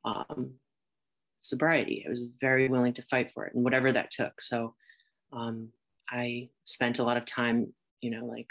um, 0.04 0.54
sobriety. 1.40 2.04
I 2.06 2.10
was 2.10 2.28
very 2.40 2.68
willing 2.68 2.94
to 2.94 3.02
fight 3.02 3.32
for 3.34 3.46
it 3.46 3.54
and 3.54 3.64
whatever 3.64 3.92
that 3.92 4.10
took. 4.10 4.40
So 4.40 4.74
um, 5.32 5.68
I 6.10 6.48
spent 6.64 7.00
a 7.00 7.04
lot 7.04 7.16
of 7.16 7.26
time, 7.26 7.72
you 8.00 8.10
know, 8.10 8.24
like 8.24 8.46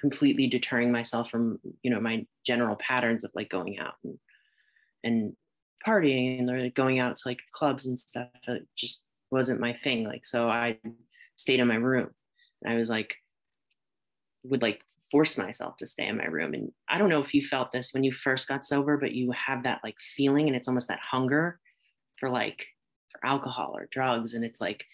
completely 0.00 0.46
deterring 0.46 0.90
myself 0.90 1.30
from, 1.30 1.58
you 1.82 1.90
know, 1.90 2.00
my 2.00 2.26
general 2.44 2.76
patterns 2.76 3.24
of 3.24 3.30
like 3.34 3.50
going 3.50 3.78
out 3.78 3.94
and, 4.02 4.18
and 5.04 5.36
partying 5.86 6.38
and 6.38 6.74
going 6.74 6.98
out 6.98 7.16
to 7.16 7.28
like 7.28 7.38
clubs 7.52 7.86
and 7.86 7.98
stuff. 7.98 8.28
It 8.48 8.66
just 8.76 9.02
wasn't 9.30 9.60
my 9.60 9.72
thing. 9.72 10.04
Like, 10.04 10.24
so 10.24 10.48
I 10.48 10.78
stayed 11.42 11.60
in 11.60 11.68
my 11.68 11.76
room 11.76 12.10
and 12.62 12.72
I 12.72 12.76
was 12.76 12.88
like, 12.88 13.16
would 14.44 14.62
like 14.62 14.80
force 15.10 15.36
myself 15.36 15.76
to 15.76 15.86
stay 15.86 16.06
in 16.06 16.16
my 16.16 16.24
room. 16.24 16.54
And 16.54 16.72
I 16.88 16.98
don't 16.98 17.10
know 17.10 17.20
if 17.20 17.34
you 17.34 17.42
felt 17.42 17.70
this 17.70 17.92
when 17.92 18.02
you 18.02 18.12
first 18.12 18.48
got 18.48 18.64
sober, 18.64 18.96
but 18.96 19.12
you 19.12 19.30
have 19.32 19.64
that 19.64 19.80
like 19.84 19.96
feeling 20.00 20.46
and 20.46 20.56
it's 20.56 20.68
almost 20.68 20.88
that 20.88 21.00
hunger 21.00 21.60
for 22.18 22.30
like 22.30 22.66
for 23.10 23.24
alcohol 23.26 23.76
or 23.76 23.88
drugs. 23.90 24.34
And 24.34 24.44
it's 24.44 24.60
like 24.60 24.84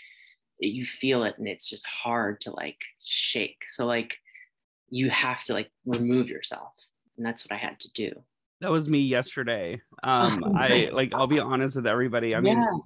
you 0.59 0.85
feel 0.85 1.23
it 1.23 1.37
and 1.39 1.47
it's 1.47 1.69
just 1.69 1.87
hard 1.87 2.41
to 2.43 2.51
like 2.51 2.79
shake. 3.05 3.63
So 3.71 3.87
like 3.87 4.17
you 4.91 5.09
have 5.11 5.45
to 5.45 5.53
like 5.53 5.71
remove 5.87 6.29
yourself. 6.29 6.73
And 7.17 7.25
that's 7.25 7.45
what 7.45 7.55
I 7.55 7.59
had 7.59 7.79
to 7.81 7.93
do. 7.93 8.11
That 8.61 8.73
was 8.73 8.89
me 8.89 9.01
yesterday. 9.01 9.81
Um, 10.03 10.43
I 10.57 10.91
like 10.93 11.15
I'll 11.15 11.29
be 11.29 11.39
honest 11.39 11.77
with 11.77 11.87
everybody. 11.87 12.35
I 12.35 12.41
mean, 12.41 12.59
yeah. 12.59 12.77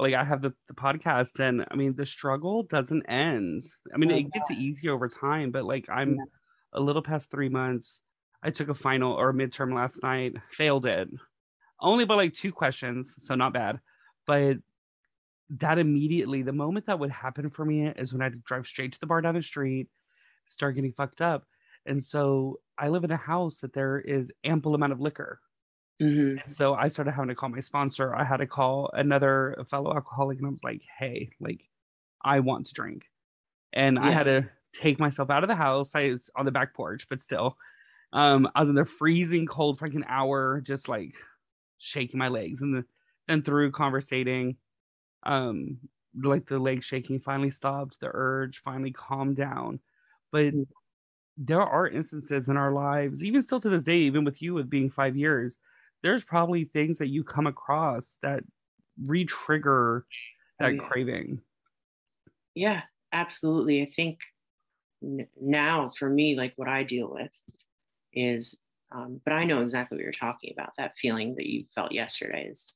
Like 0.00 0.14
I 0.14 0.24
have 0.24 0.42
the, 0.42 0.52
the 0.68 0.74
podcast 0.74 1.40
and 1.40 1.64
I 1.70 1.74
mean 1.74 1.94
the 1.94 2.06
struggle 2.06 2.64
doesn't 2.64 3.04
end. 3.06 3.62
I 3.94 3.98
mean, 3.98 4.12
oh, 4.12 4.16
it 4.16 4.32
gets 4.32 4.50
easier 4.50 4.92
over 4.92 5.08
time, 5.08 5.50
but 5.50 5.64
like 5.64 5.86
I'm 5.88 6.16
yeah 6.16 6.24
a 6.72 6.80
little 6.80 7.02
past 7.02 7.30
three 7.30 7.48
months. 7.48 8.00
I 8.42 8.50
took 8.50 8.68
a 8.68 8.74
final 8.74 9.12
or 9.12 9.30
a 9.30 9.34
midterm 9.34 9.74
last 9.74 10.02
night, 10.02 10.34
failed 10.56 10.86
it 10.86 11.08
only 11.80 12.04
by 12.04 12.14
like 12.14 12.34
two 12.34 12.52
questions, 12.52 13.14
so 13.18 13.34
not 13.34 13.52
bad. 13.52 13.80
But 14.26 14.58
that 15.58 15.78
immediately, 15.78 16.42
the 16.42 16.52
moment 16.52 16.86
that 16.86 16.98
would 16.98 17.10
happen 17.10 17.50
for 17.50 17.64
me 17.64 17.86
is 17.86 18.12
when 18.12 18.22
I'd 18.22 18.44
drive 18.44 18.66
straight 18.66 18.92
to 18.92 19.00
the 19.00 19.06
bar 19.06 19.20
down 19.20 19.34
the 19.34 19.42
street, 19.42 19.88
start 20.46 20.74
getting 20.74 20.92
fucked 20.92 21.20
up. 21.20 21.44
And 21.86 22.04
so 22.04 22.60
I 22.78 22.88
live 22.88 23.04
in 23.04 23.10
a 23.10 23.16
house 23.16 23.58
that 23.58 23.72
there 23.72 23.98
is 23.98 24.30
ample 24.44 24.74
amount 24.74 24.92
of 24.92 25.00
liquor. 25.00 25.40
Mm-hmm. 26.00 26.50
So 26.50 26.74
I 26.74 26.88
started 26.88 27.12
having 27.12 27.28
to 27.28 27.34
call 27.34 27.50
my 27.50 27.60
sponsor. 27.60 28.14
I 28.14 28.24
had 28.24 28.38
to 28.38 28.46
call 28.46 28.90
another 28.94 29.56
fellow 29.70 29.94
alcoholic, 29.94 30.38
and 30.38 30.46
I 30.46 30.50
was 30.50 30.64
like, 30.64 30.80
"Hey, 30.98 31.30
like, 31.40 31.68
I 32.24 32.40
want 32.40 32.66
to 32.66 32.74
drink," 32.74 33.04
and 33.72 33.96
yeah. 33.96 34.04
I 34.04 34.10
had 34.10 34.24
to 34.24 34.48
take 34.72 34.98
myself 34.98 35.30
out 35.30 35.44
of 35.44 35.48
the 35.48 35.54
house. 35.54 35.94
I 35.94 36.10
was 36.10 36.30
on 36.36 36.46
the 36.46 36.50
back 36.50 36.74
porch, 36.74 37.06
but 37.10 37.20
still, 37.20 37.58
um, 38.12 38.48
I 38.54 38.60
was 38.60 38.70
in 38.70 38.76
the 38.76 38.84
freezing 38.86 39.46
cold 39.46 39.78
for 39.78 39.86
like 39.86 39.94
an 39.94 40.06
hour, 40.08 40.62
just 40.62 40.88
like 40.88 41.14
shaking 41.78 42.18
my 42.18 42.28
legs, 42.28 42.62
and 42.62 42.84
then 43.28 43.42
through 43.42 43.72
conversating, 43.72 44.56
um, 45.24 45.78
like 46.22 46.46
the 46.46 46.58
leg 46.58 46.82
shaking 46.82 47.20
finally 47.20 47.50
stopped, 47.50 47.98
the 48.00 48.10
urge 48.12 48.62
finally 48.64 48.92
calmed 48.92 49.36
down, 49.36 49.80
but 50.32 50.46
mm. 50.54 50.66
there 51.36 51.62
are 51.62 51.88
instances 51.88 52.48
in 52.48 52.56
our 52.56 52.72
lives, 52.72 53.22
even 53.22 53.42
still 53.42 53.60
to 53.60 53.68
this 53.68 53.84
day, 53.84 53.98
even 53.98 54.24
with 54.24 54.40
you 54.40 54.54
with 54.54 54.70
being 54.70 54.90
five 54.90 55.16
years, 55.16 55.58
there's 56.02 56.24
probably 56.24 56.64
things 56.64 56.98
that 56.98 57.08
you 57.08 57.24
come 57.24 57.46
across 57.46 58.16
that 58.22 58.42
re-trigger 59.04 60.04
oh, 60.06 60.64
that 60.64 60.70
oh, 60.70 60.72
yeah. 60.72 60.82
craving. 60.82 61.40
Yeah, 62.54 62.82
absolutely. 63.12 63.82
I 63.82 63.90
think 63.96 64.18
now 65.40 65.90
for 65.98 66.08
me 66.08 66.36
like 66.36 66.52
what 66.56 66.68
i 66.68 66.82
deal 66.82 67.10
with 67.10 67.30
is 68.12 68.58
um, 68.92 69.20
but 69.24 69.32
i 69.32 69.44
know 69.44 69.62
exactly 69.62 69.96
what 69.96 70.02
you're 70.02 70.12
talking 70.12 70.52
about 70.52 70.72
that 70.76 70.96
feeling 70.98 71.34
that 71.36 71.46
you 71.46 71.64
felt 71.74 71.92
yesterday 71.92 72.46
is 72.50 72.74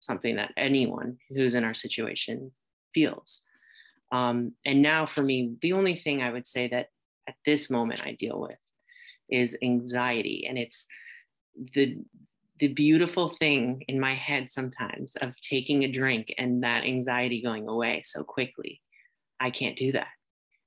something 0.00 0.36
that 0.36 0.52
anyone 0.56 1.16
who's 1.30 1.54
in 1.54 1.64
our 1.64 1.74
situation 1.74 2.52
feels 2.94 3.44
um, 4.12 4.52
and 4.64 4.82
now 4.82 5.04
for 5.06 5.22
me 5.22 5.56
the 5.62 5.72
only 5.72 5.96
thing 5.96 6.22
i 6.22 6.30
would 6.30 6.46
say 6.46 6.68
that 6.68 6.88
at 7.28 7.34
this 7.44 7.70
moment 7.70 8.02
i 8.04 8.12
deal 8.12 8.40
with 8.40 8.58
is 9.30 9.58
anxiety 9.62 10.46
and 10.48 10.58
it's 10.58 10.86
the 11.74 11.96
the 12.64 12.72
beautiful 12.74 13.34
thing 13.38 13.82
in 13.88 14.00
my 14.00 14.14
head 14.14 14.50
sometimes 14.50 15.16
of 15.16 15.34
taking 15.40 15.84
a 15.84 15.92
drink 15.92 16.32
and 16.38 16.62
that 16.62 16.84
anxiety 16.84 17.42
going 17.42 17.68
away 17.68 18.02
so 18.04 18.24
quickly 18.24 18.80
i 19.40 19.50
can't 19.50 19.76
do 19.76 19.92
that 19.92 20.08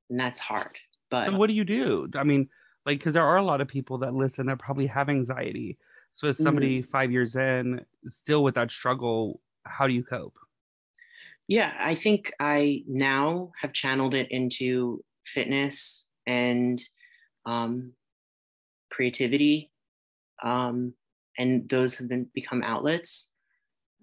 and 0.10 0.20
that's 0.20 0.40
hard 0.40 0.78
but 1.10 1.26
so 1.26 1.38
what 1.38 1.48
do 1.48 1.54
you 1.54 1.64
do? 1.64 2.10
I 2.16 2.24
mean, 2.24 2.50
like, 2.86 3.00
because 3.00 3.14
there 3.14 3.26
are 3.26 3.38
a 3.38 3.44
lot 3.44 3.62
of 3.62 3.68
people 3.68 3.98
that 4.00 4.14
listen 4.14 4.48
that 4.48 4.60
probably 4.60 4.88
have 4.88 5.10
anxiety. 5.10 5.78
So 6.14 6.28
as 6.28 6.38
somebody 6.38 6.82
mm-hmm. 6.82 6.90
five 6.90 7.12
years 7.12 7.36
in, 7.36 7.82
still 8.10 8.44
with 8.44 8.56
that 8.56 8.72
struggle, 8.72 9.42
how 9.64 9.88
do 9.88 9.94
you 9.94 10.04
cope? 10.04 10.36
Yeah, 11.48 11.74
I 11.80 11.96
think 11.96 12.34
I 12.40 12.84
now 12.88 13.52
have 13.62 13.72
channeled 13.72 14.14
it 14.14 14.28
into 14.32 15.04
fitness 15.26 16.08
and 16.26 16.82
um, 17.46 17.94
creativity, 18.92 19.72
um, 20.44 20.94
and 21.38 21.70
those 21.70 21.96
have 21.96 22.08
been 22.08 22.28
become 22.34 22.64
outlets 22.64 23.32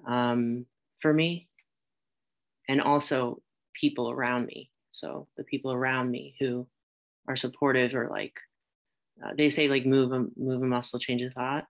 um, 0.07 0.67
for 1.01 1.13
me, 1.13 1.49
and 2.69 2.81
also 2.81 3.43
people 3.75 4.11
around 4.11 4.47
me. 4.47 4.71
So 4.91 5.27
the 5.37 5.45
people 5.45 5.73
around 5.73 6.11
me 6.11 6.37
who 6.39 6.67
are 7.29 7.37
supportive 7.37 7.95
or 7.95 8.09
like 8.09 8.35
uh, 9.25 9.31
they 9.37 9.51
say 9.51 9.69
like 9.69 9.87
move 9.87 10.13
a 10.13 10.27
move 10.37 10.63
a 10.63 10.67
muscle 10.67 10.99
change 10.99 11.23
a 11.23 11.31
thought. 11.31 11.67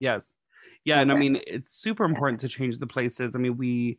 Yes. 0.00 0.34
Yeah 0.84 1.00
and 1.00 1.12
i 1.12 1.14
mean 1.14 1.38
it's 1.46 1.70
super 1.70 2.04
important 2.04 2.40
to 2.40 2.48
change 2.48 2.78
the 2.78 2.86
places. 2.86 3.36
I 3.36 3.38
mean 3.38 3.56
we 3.56 3.98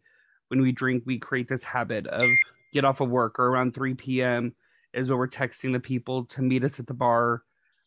when 0.50 0.62
we 0.62 0.72
drink 0.72 1.04
we 1.06 1.18
create 1.18 1.48
this 1.48 1.64
habit 1.64 2.08
of 2.08 2.30
get 2.74 2.84
off 2.84 3.00
of 3.00 3.10
work 3.10 3.40
or 3.40 3.48
around 3.48 3.74
3 3.74 3.94
p.m 3.94 4.54
is 4.94 5.10
when 5.10 5.18
we're 5.18 5.28
texting 5.28 5.74
the 5.74 5.80
people 5.80 6.26
to 6.26 6.42
meet 6.42 6.64
us 6.64 6.80
at 6.80 6.88
the 6.88 6.94
bar. 6.94 7.44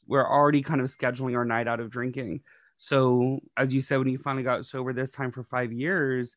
We're 0.09 0.29
already 0.29 0.63
kind 0.63 0.81
of 0.81 0.87
scheduling 0.89 1.37
our 1.37 1.45
night 1.45 1.69
out 1.69 1.81
of 1.81 1.91
drinking 1.91 2.41
so 2.79 3.41
as 3.57 3.73
you 3.73 3.81
said 3.81 3.99
when 3.99 4.09
you 4.09 4.19
finally 4.19 4.43
got 4.43 4.67
sober 4.67 4.93
this 4.93 5.13
time 5.13 5.33
for 5.33 5.43
five 5.45 5.73
years 5.73 6.37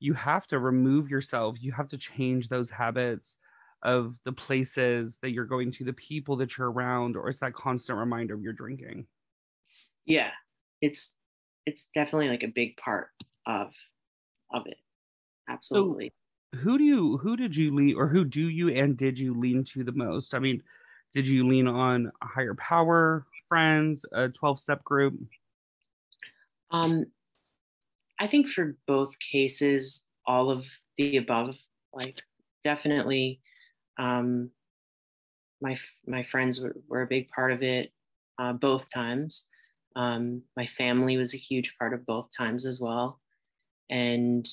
you 0.00 0.14
have 0.14 0.46
to 0.46 0.58
remove 0.58 1.10
yourself 1.10 1.56
you 1.60 1.72
have 1.72 1.88
to 1.88 1.98
change 1.98 2.48
those 2.48 2.70
habits 2.70 3.36
of 3.82 4.16
the 4.24 4.32
places 4.32 5.18
that 5.22 5.30
you're 5.30 5.44
going 5.44 5.70
to, 5.72 5.84
the 5.84 5.92
people 5.92 6.36
that 6.36 6.56
you're 6.58 6.70
around, 6.70 7.16
or 7.16 7.28
it's 7.28 7.38
that 7.38 7.54
constant 7.54 7.98
reminder 7.98 8.34
of 8.34 8.42
your 8.42 8.52
drinking? 8.52 9.06
Yeah, 10.04 10.30
it's 10.80 11.16
it's 11.66 11.88
definitely 11.94 12.28
like 12.28 12.42
a 12.42 12.48
big 12.48 12.76
part 12.76 13.10
of 13.46 13.72
of 14.52 14.66
it. 14.66 14.78
Absolutely. 15.48 16.12
So 16.52 16.58
who 16.60 16.78
do 16.78 16.84
you 16.84 17.18
who 17.18 17.36
did 17.36 17.56
you 17.56 17.74
lean 17.74 17.96
or 17.96 18.08
who 18.08 18.24
do 18.24 18.48
you 18.48 18.70
and 18.70 18.96
did 18.96 19.18
you 19.18 19.34
lean 19.34 19.64
to 19.64 19.84
the 19.84 19.92
most? 19.92 20.34
I 20.34 20.38
mean, 20.38 20.62
did 21.12 21.28
you 21.28 21.46
lean 21.46 21.66
on 21.68 22.10
a 22.22 22.26
higher 22.26 22.54
power, 22.54 23.26
friends, 23.48 24.04
a 24.12 24.28
12 24.28 24.60
step 24.60 24.84
group? 24.84 25.18
Um 26.70 27.06
I 28.18 28.26
think 28.26 28.48
for 28.48 28.76
both 28.86 29.18
cases, 29.18 30.06
all 30.26 30.50
of 30.50 30.66
the 30.96 31.16
above, 31.16 31.56
like 31.92 32.20
definitely 32.64 33.40
um, 33.98 34.50
my 35.60 35.76
my 36.06 36.22
friends 36.22 36.60
were, 36.60 36.76
were, 36.88 37.02
a 37.02 37.06
big 37.06 37.28
part 37.30 37.52
of 37.52 37.62
it 37.62 37.92
uh, 38.38 38.52
both 38.52 38.84
times. 38.92 39.46
Um, 39.96 40.42
my 40.56 40.66
family 40.66 41.16
was 41.16 41.34
a 41.34 41.38
huge 41.38 41.74
part 41.78 41.92
of 41.94 42.06
both 42.06 42.28
times 42.36 42.66
as 42.66 42.80
well, 42.80 43.20
and 43.90 44.48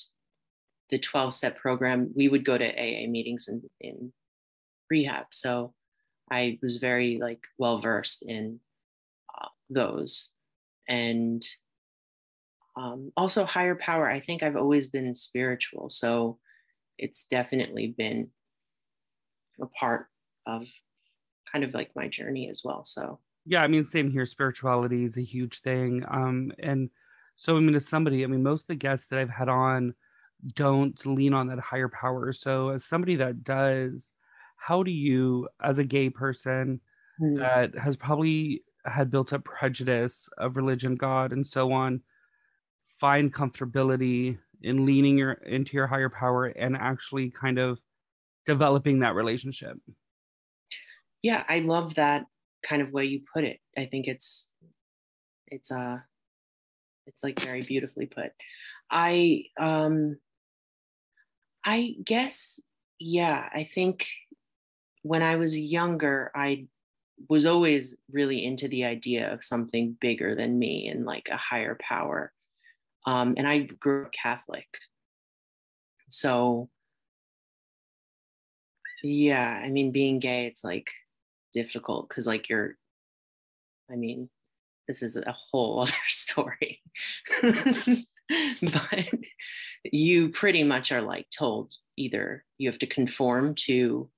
the 0.89 0.99
12 0.99 1.33
step 1.33 1.57
program 1.57 2.11
we 2.15 2.27
would 2.27 2.45
go 2.45 2.57
to 2.57 2.65
aa 2.65 3.07
meetings 3.07 3.47
in, 3.47 3.63
in 3.81 4.13
rehab. 4.89 5.25
So 5.31 5.73
i 6.31 6.57
was 6.61 6.77
very 6.77 7.19
like 7.19 7.43
well 7.57 7.79
versed 7.79 8.23
in 8.27 8.59
uh, 9.41 9.47
those. 9.69 10.31
And 10.87 11.45
um, 12.77 13.11
also 13.15 13.45
higher 13.45 13.75
power 13.75 14.09
i 14.09 14.19
think 14.19 14.43
i've 14.43 14.57
always 14.57 14.87
been 14.87 15.13
spiritual 15.15 15.89
so 15.89 16.37
it's 16.97 17.25
definitely 17.25 17.93
been 17.97 18.29
a 19.61 19.65
part 19.67 20.07
of 20.45 20.63
kind 21.51 21.63
of 21.63 21.73
like 21.73 21.89
my 21.95 22.07
journey 22.07 22.49
as 22.49 22.61
well. 22.63 22.83
So 22.85 23.19
yeah, 23.45 23.61
I 23.61 23.67
mean, 23.67 23.83
same 23.83 24.11
here. 24.11 24.25
Spirituality 24.25 25.05
is 25.05 25.17
a 25.17 25.21
huge 25.21 25.61
thing. 25.61 26.03
Um, 26.09 26.51
and 26.61 26.89
so 27.35 27.57
I 27.57 27.59
mean, 27.59 27.75
as 27.75 27.87
somebody, 27.87 28.23
I 28.23 28.27
mean, 28.27 28.43
most 28.43 28.63
of 28.63 28.67
the 28.67 28.75
guests 28.75 29.07
that 29.09 29.19
I've 29.19 29.29
had 29.29 29.49
on 29.49 29.93
don't 30.53 31.03
lean 31.05 31.33
on 31.33 31.47
that 31.47 31.59
higher 31.59 31.89
power. 31.89 32.33
So 32.33 32.69
as 32.69 32.83
somebody 32.83 33.15
that 33.17 33.43
does, 33.43 34.11
how 34.57 34.83
do 34.83 34.91
you, 34.91 35.47
as 35.63 35.77
a 35.77 35.83
gay 35.83 36.09
person 36.09 36.81
mm-hmm. 37.21 37.39
that 37.39 37.77
has 37.77 37.95
probably 37.97 38.63
had 38.85 39.11
built 39.11 39.33
up 39.33 39.43
prejudice 39.43 40.27
of 40.37 40.57
religion, 40.57 40.95
God, 40.95 41.31
and 41.31 41.45
so 41.45 41.71
on, 41.71 42.01
find 42.99 43.33
comfortability 43.33 44.37
in 44.61 44.85
leaning 44.85 45.17
your 45.17 45.33
into 45.33 45.73
your 45.73 45.87
higher 45.87 46.09
power 46.09 46.45
and 46.45 46.75
actually 46.75 47.29
kind 47.29 47.59
of 47.59 47.77
developing 48.45 48.99
that 48.99 49.15
relationship 49.15 49.77
yeah 51.21 51.43
i 51.49 51.59
love 51.59 51.95
that 51.95 52.25
kind 52.67 52.81
of 52.81 52.91
way 52.91 53.05
you 53.05 53.21
put 53.33 53.43
it. 53.43 53.59
I 53.77 53.85
think 53.85 54.07
it's 54.07 54.49
it's 55.47 55.71
uh 55.71 55.97
it's 57.05 57.23
like 57.23 57.39
very 57.39 57.61
beautifully 57.61 58.07
put. 58.07 58.31
I 58.89 59.43
um 59.59 60.17
I 61.65 61.95
guess 62.03 62.59
yeah, 62.99 63.49
I 63.53 63.69
think 63.73 64.07
when 65.03 65.21
I 65.21 65.35
was 65.35 65.57
younger, 65.57 66.31
I 66.35 66.67
was 67.29 67.45
always 67.45 67.95
really 68.11 68.43
into 68.43 68.67
the 68.67 68.85
idea 68.85 69.31
of 69.31 69.45
something 69.45 69.97
bigger 70.01 70.35
than 70.35 70.59
me 70.59 70.87
and 70.87 71.05
like 71.05 71.27
a 71.31 71.37
higher 71.37 71.77
power. 71.79 72.31
Um, 73.05 73.35
and 73.37 73.47
I 73.47 73.59
grew 73.59 74.05
up 74.05 74.11
Catholic. 74.11 74.67
So, 76.09 76.69
yeah, 79.03 79.61
I 79.63 79.69
mean, 79.69 79.91
being 79.91 80.19
gay, 80.19 80.47
it's 80.47 80.63
like 80.63 80.87
difficult 81.53 82.09
because, 82.09 82.25
like, 82.27 82.49
you're, 82.49 82.75
I 83.91 83.95
mean, 83.95 84.29
this 84.87 85.03
is 85.03 85.17
a 85.17 85.35
whole 85.51 85.79
other 85.81 85.93
story. 86.07 86.81
but 88.61 89.05
you 89.83 90.29
pretty 90.29 90.63
much 90.63 90.91
are 90.91 91.01
like 91.01 91.27
told 91.29 91.73
either 91.97 92.43
you 92.57 92.69
have 92.69 92.79
to 92.79 92.87
conform 92.87 93.55
to 93.55 94.09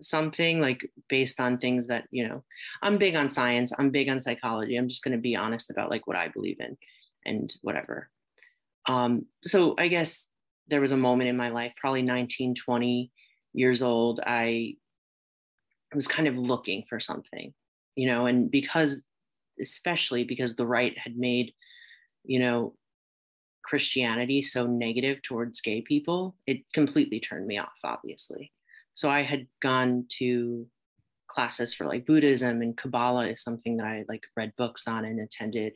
something 0.00 0.60
like 0.60 0.90
based 1.08 1.40
on 1.40 1.56
things 1.56 1.86
that 1.86 2.04
you 2.10 2.26
know 2.26 2.42
i'm 2.82 2.98
big 2.98 3.14
on 3.14 3.30
science 3.30 3.72
i'm 3.78 3.90
big 3.90 4.08
on 4.08 4.20
psychology 4.20 4.76
i'm 4.76 4.88
just 4.88 5.02
going 5.02 5.16
to 5.16 5.20
be 5.20 5.36
honest 5.36 5.70
about 5.70 5.88
like 5.88 6.06
what 6.06 6.16
i 6.16 6.28
believe 6.28 6.60
in 6.60 6.76
and 7.24 7.52
whatever. 7.62 8.10
Um 8.86 9.26
so 9.42 9.74
i 9.78 9.88
guess 9.88 10.28
there 10.68 10.80
was 10.80 10.92
a 10.92 10.96
moment 10.96 11.28
in 11.28 11.36
my 11.36 11.48
life 11.48 11.72
probably 11.80 12.02
19 12.02 12.54
20 12.54 13.10
years 13.52 13.82
old 13.82 14.20
i 14.26 14.74
was 15.94 16.08
kind 16.08 16.26
of 16.26 16.36
looking 16.36 16.84
for 16.88 16.98
something 16.98 17.54
you 17.94 18.06
know 18.06 18.26
and 18.26 18.50
because 18.50 19.04
especially 19.60 20.24
because 20.24 20.56
the 20.56 20.66
right 20.66 20.98
had 20.98 21.16
made 21.16 21.52
you 22.24 22.40
know 22.40 22.74
christianity 23.62 24.42
so 24.42 24.66
negative 24.66 25.22
towards 25.22 25.60
gay 25.60 25.80
people 25.80 26.36
it 26.46 26.60
completely 26.72 27.20
turned 27.20 27.46
me 27.46 27.58
off 27.58 27.78
obviously. 27.84 28.52
So 28.94 29.10
I 29.10 29.22
had 29.22 29.46
gone 29.60 30.06
to 30.20 30.66
classes 31.28 31.74
for 31.74 31.84
like 31.84 32.06
Buddhism 32.06 32.62
and 32.62 32.76
Kabbalah 32.76 33.26
is 33.26 33.42
something 33.42 33.76
that 33.78 33.86
I 33.86 34.04
like 34.08 34.22
read 34.36 34.52
books 34.56 34.86
on 34.86 35.04
and 35.04 35.20
attended 35.20 35.74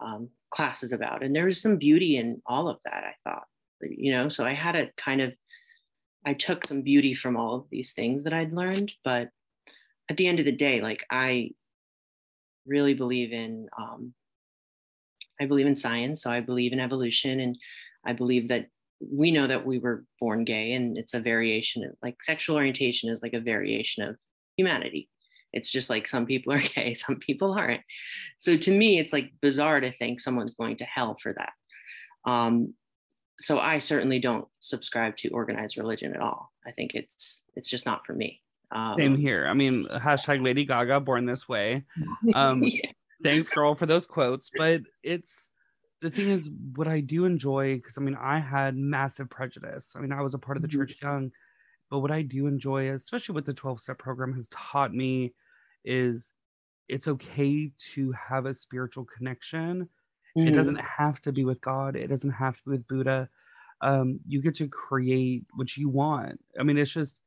um, 0.00 0.28
classes 0.50 0.92
about. 0.92 1.22
And 1.22 1.34
there 1.34 1.44
was 1.44 1.60
some 1.60 1.76
beauty 1.76 2.16
in 2.16 2.40
all 2.46 2.68
of 2.68 2.78
that, 2.84 3.04
I 3.04 3.14
thought, 3.28 3.44
you 3.82 4.12
know, 4.12 4.28
so 4.28 4.44
I 4.44 4.52
had 4.52 4.76
a 4.76 4.90
kind 4.96 5.20
of, 5.20 5.32
I 6.26 6.34
took 6.34 6.66
some 6.66 6.82
beauty 6.82 7.14
from 7.14 7.36
all 7.36 7.54
of 7.54 7.66
these 7.70 7.92
things 7.92 8.24
that 8.24 8.32
I'd 8.32 8.52
learned. 8.52 8.92
But 9.04 9.30
at 10.10 10.16
the 10.16 10.26
end 10.26 10.38
of 10.38 10.44
the 10.44 10.52
day, 10.52 10.80
like 10.80 11.04
I 11.10 11.50
really 12.66 12.94
believe 12.94 13.32
in, 13.32 13.68
um, 13.78 14.12
I 15.40 15.46
believe 15.46 15.66
in 15.66 15.76
science. 15.76 16.22
So 16.22 16.30
I 16.30 16.40
believe 16.40 16.72
in 16.72 16.80
evolution 16.80 17.40
and 17.40 17.56
I 18.04 18.12
believe 18.12 18.48
that 18.48 18.66
we 19.00 19.30
know 19.30 19.46
that 19.46 19.64
we 19.64 19.78
were 19.78 20.04
born 20.20 20.44
gay 20.44 20.72
and 20.72 20.98
it's 20.98 21.14
a 21.14 21.20
variation 21.20 21.84
of 21.84 21.92
like 22.02 22.22
sexual 22.22 22.56
orientation 22.56 23.08
is 23.08 23.22
like 23.22 23.32
a 23.32 23.40
variation 23.40 24.02
of 24.02 24.16
humanity 24.58 25.08
it's 25.52 25.70
just 25.70 25.90
like 25.90 26.08
some 26.08 26.26
people 26.26 26.52
are 26.52 26.62
gay 26.74 26.94
some 26.94 27.16
people 27.16 27.52
aren't. 27.52 27.82
So 28.38 28.56
to 28.56 28.70
me 28.70 28.98
it's 28.98 29.12
like 29.12 29.32
bizarre 29.40 29.80
to 29.80 29.92
think 29.92 30.20
someone's 30.20 30.54
going 30.54 30.76
to 30.76 30.84
hell 30.84 31.16
for 31.20 31.34
that. 31.34 31.52
Um, 32.30 32.74
so 33.38 33.58
i 33.58 33.78
certainly 33.78 34.18
don't 34.18 34.46
subscribe 34.58 35.16
to 35.16 35.28
organized 35.30 35.78
religion 35.78 36.14
at 36.14 36.20
all. 36.20 36.52
I 36.66 36.72
think 36.72 36.94
it's 36.94 37.42
it's 37.56 37.70
just 37.70 37.86
not 37.86 38.04
for 38.06 38.12
me. 38.12 38.40
Um, 38.72 38.96
same 38.98 39.16
here. 39.16 39.46
I 39.48 39.54
mean 39.54 39.86
hashtag 39.90 40.44
lady 40.44 40.64
gaga 40.64 41.00
born 41.00 41.26
this 41.26 41.48
way. 41.48 41.84
Um, 42.34 42.62
yeah. 42.62 42.90
thanks 43.24 43.48
girl 43.48 43.74
for 43.74 43.86
those 43.86 44.06
quotes. 44.06 44.50
But 44.56 44.82
it's 45.02 45.48
the 46.00 46.10
thing 46.10 46.30
is, 46.30 46.48
what 46.74 46.88
I 46.88 47.00
do 47.00 47.24
enjoy, 47.24 47.76
because 47.76 47.98
I 47.98 48.00
mean, 48.00 48.16
I 48.20 48.38
had 48.38 48.76
massive 48.76 49.28
prejudice. 49.28 49.92
I 49.96 50.00
mean, 50.00 50.12
I 50.12 50.22
was 50.22 50.34
a 50.34 50.38
part 50.38 50.56
of 50.56 50.62
the 50.62 50.68
mm-hmm. 50.68 50.78
church 50.78 50.96
young, 51.02 51.30
but 51.90 52.00
what 52.00 52.10
I 52.10 52.22
do 52.22 52.46
enjoy, 52.46 52.90
especially 52.90 53.34
what 53.34 53.46
the 53.46 53.54
12 53.54 53.80
step 53.80 53.98
program 53.98 54.32
has 54.34 54.48
taught 54.48 54.94
me, 54.94 55.32
is 55.84 56.32
it's 56.88 57.08
okay 57.08 57.70
to 57.94 58.12
have 58.12 58.46
a 58.46 58.54
spiritual 58.54 59.04
connection. 59.04 59.88
Mm-hmm. 60.36 60.48
It 60.48 60.52
doesn't 60.52 60.80
have 60.80 61.20
to 61.22 61.32
be 61.32 61.44
with 61.44 61.60
God, 61.60 61.96
it 61.96 62.08
doesn't 62.08 62.30
have 62.30 62.56
to 62.56 62.62
be 62.64 62.70
with 62.72 62.88
Buddha. 62.88 63.28
Um, 63.82 64.20
you 64.26 64.42
get 64.42 64.56
to 64.56 64.68
create 64.68 65.44
what 65.54 65.76
you 65.76 65.88
want. 65.88 66.38
I 66.58 66.62
mean, 66.62 66.76
it's 66.76 66.90
just 66.90 67.22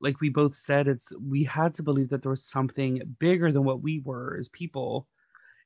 like 0.00 0.20
we 0.20 0.28
both 0.28 0.56
said, 0.56 0.86
it's 0.86 1.12
we 1.20 1.42
had 1.44 1.74
to 1.74 1.82
believe 1.82 2.08
that 2.10 2.22
there 2.22 2.30
was 2.30 2.44
something 2.44 3.02
bigger 3.18 3.50
than 3.50 3.64
what 3.64 3.82
we 3.82 4.00
were 4.04 4.36
as 4.38 4.48
people 4.48 5.08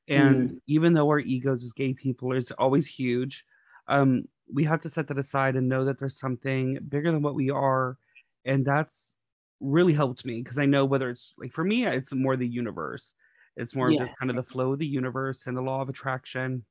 and 0.07 0.49
mm. 0.49 0.59
even 0.67 0.93
though 0.93 1.07
our 1.07 1.19
egos 1.19 1.63
as 1.63 1.71
gay 1.71 1.93
people 1.93 2.33
is 2.33 2.51
always 2.51 2.87
huge, 2.87 3.45
um, 3.87 4.25
we 4.53 4.63
have 4.65 4.81
to 4.81 4.89
set 4.89 5.07
that 5.07 5.17
aside 5.17 5.55
and 5.55 5.69
know 5.69 5.85
that 5.85 5.99
there's 5.99 6.19
something 6.19 6.77
bigger 6.89 7.11
than 7.11 7.21
what 7.21 7.35
we 7.35 7.49
are. 7.49 7.97
And 8.45 8.65
that's 8.65 9.15
really 9.59 9.93
helped 9.93 10.25
me 10.25 10.41
because 10.41 10.57
I 10.57 10.65
know 10.65 10.85
whether 10.85 11.09
it's 11.09 11.33
like 11.37 11.53
for 11.53 11.63
me, 11.63 11.85
it's 11.85 12.13
more 12.13 12.35
the 12.35 12.47
universe. 12.47 13.13
It's 13.55 13.75
more 13.75 13.89
yeah. 13.89 14.05
just 14.05 14.17
kind 14.17 14.29
of 14.29 14.35
the 14.35 14.43
flow 14.43 14.73
of 14.73 14.79
the 14.79 14.85
universe 14.85 15.45
and 15.47 15.55
the 15.55 15.61
law 15.61 15.81
of 15.81 15.89
attraction. 15.89 16.65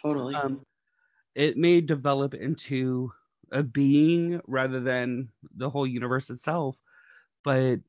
Totally. 0.00 0.34
Um, 0.34 0.64
it 1.34 1.56
may 1.56 1.80
develop 1.80 2.34
into 2.34 3.12
a 3.52 3.62
being 3.62 4.40
rather 4.46 4.80
than 4.80 5.28
the 5.56 5.70
whole 5.70 5.86
universe 5.86 6.30
itself. 6.30 6.76
But 7.44 7.80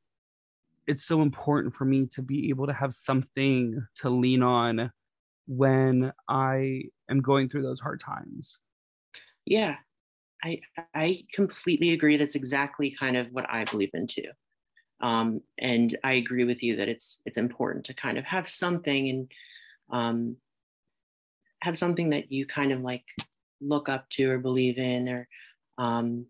it's 0.85 1.03
so 1.03 1.21
important 1.21 1.75
for 1.75 1.85
me 1.85 2.05
to 2.07 2.21
be 2.21 2.49
able 2.49 2.67
to 2.67 2.73
have 2.73 2.93
something 2.93 3.85
to 3.95 4.09
lean 4.09 4.41
on 4.41 4.91
when 5.47 6.13
I 6.27 6.83
am 7.09 7.21
going 7.21 7.49
through 7.49 7.63
those 7.63 7.79
hard 7.79 7.99
times. 7.99 8.59
Yeah. 9.45 9.75
I 10.43 10.61
I 10.93 11.23
completely 11.33 11.91
agree. 11.91 12.17
That's 12.17 12.35
exactly 12.35 12.95
kind 12.97 13.17
of 13.17 13.27
what 13.31 13.49
I 13.49 13.65
believe 13.65 13.91
in 13.93 14.07
too. 14.07 14.29
Um, 15.01 15.41
and 15.59 15.95
I 16.03 16.13
agree 16.13 16.43
with 16.43 16.63
you 16.63 16.75
that 16.77 16.89
it's 16.89 17.21
it's 17.25 17.37
important 17.37 17.85
to 17.85 17.93
kind 17.93 18.17
of 18.17 18.25
have 18.25 18.49
something 18.49 19.09
and 19.09 19.31
um, 19.91 20.37
have 21.61 21.77
something 21.77 22.11
that 22.11 22.31
you 22.31 22.45
kind 22.45 22.71
of 22.71 22.81
like 22.81 23.05
look 23.61 23.89
up 23.89 24.09
to 24.11 24.29
or 24.29 24.37
believe 24.37 24.77
in 24.77 25.09
or 25.09 25.27
um, 25.77 26.25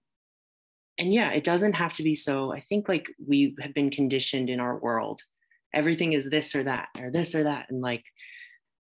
and 0.97 1.13
yeah, 1.13 1.31
it 1.31 1.43
doesn't 1.43 1.73
have 1.73 1.93
to 1.95 2.03
be 2.03 2.15
so. 2.15 2.51
I 2.51 2.61
think 2.61 2.89
like 2.89 3.07
we 3.25 3.55
have 3.61 3.73
been 3.73 3.91
conditioned 3.91 4.49
in 4.49 4.59
our 4.59 4.77
world. 4.77 5.21
Everything 5.73 6.13
is 6.13 6.29
this 6.29 6.55
or 6.55 6.63
that 6.63 6.87
or 6.99 7.11
this 7.11 7.35
or 7.35 7.43
that. 7.43 7.67
And 7.69 7.81
like, 7.81 8.03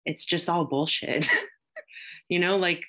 it's 0.04 0.24
just 0.24 0.48
all 0.48 0.66
bullshit. 0.66 1.26
you 2.28 2.38
know, 2.38 2.58
like 2.58 2.84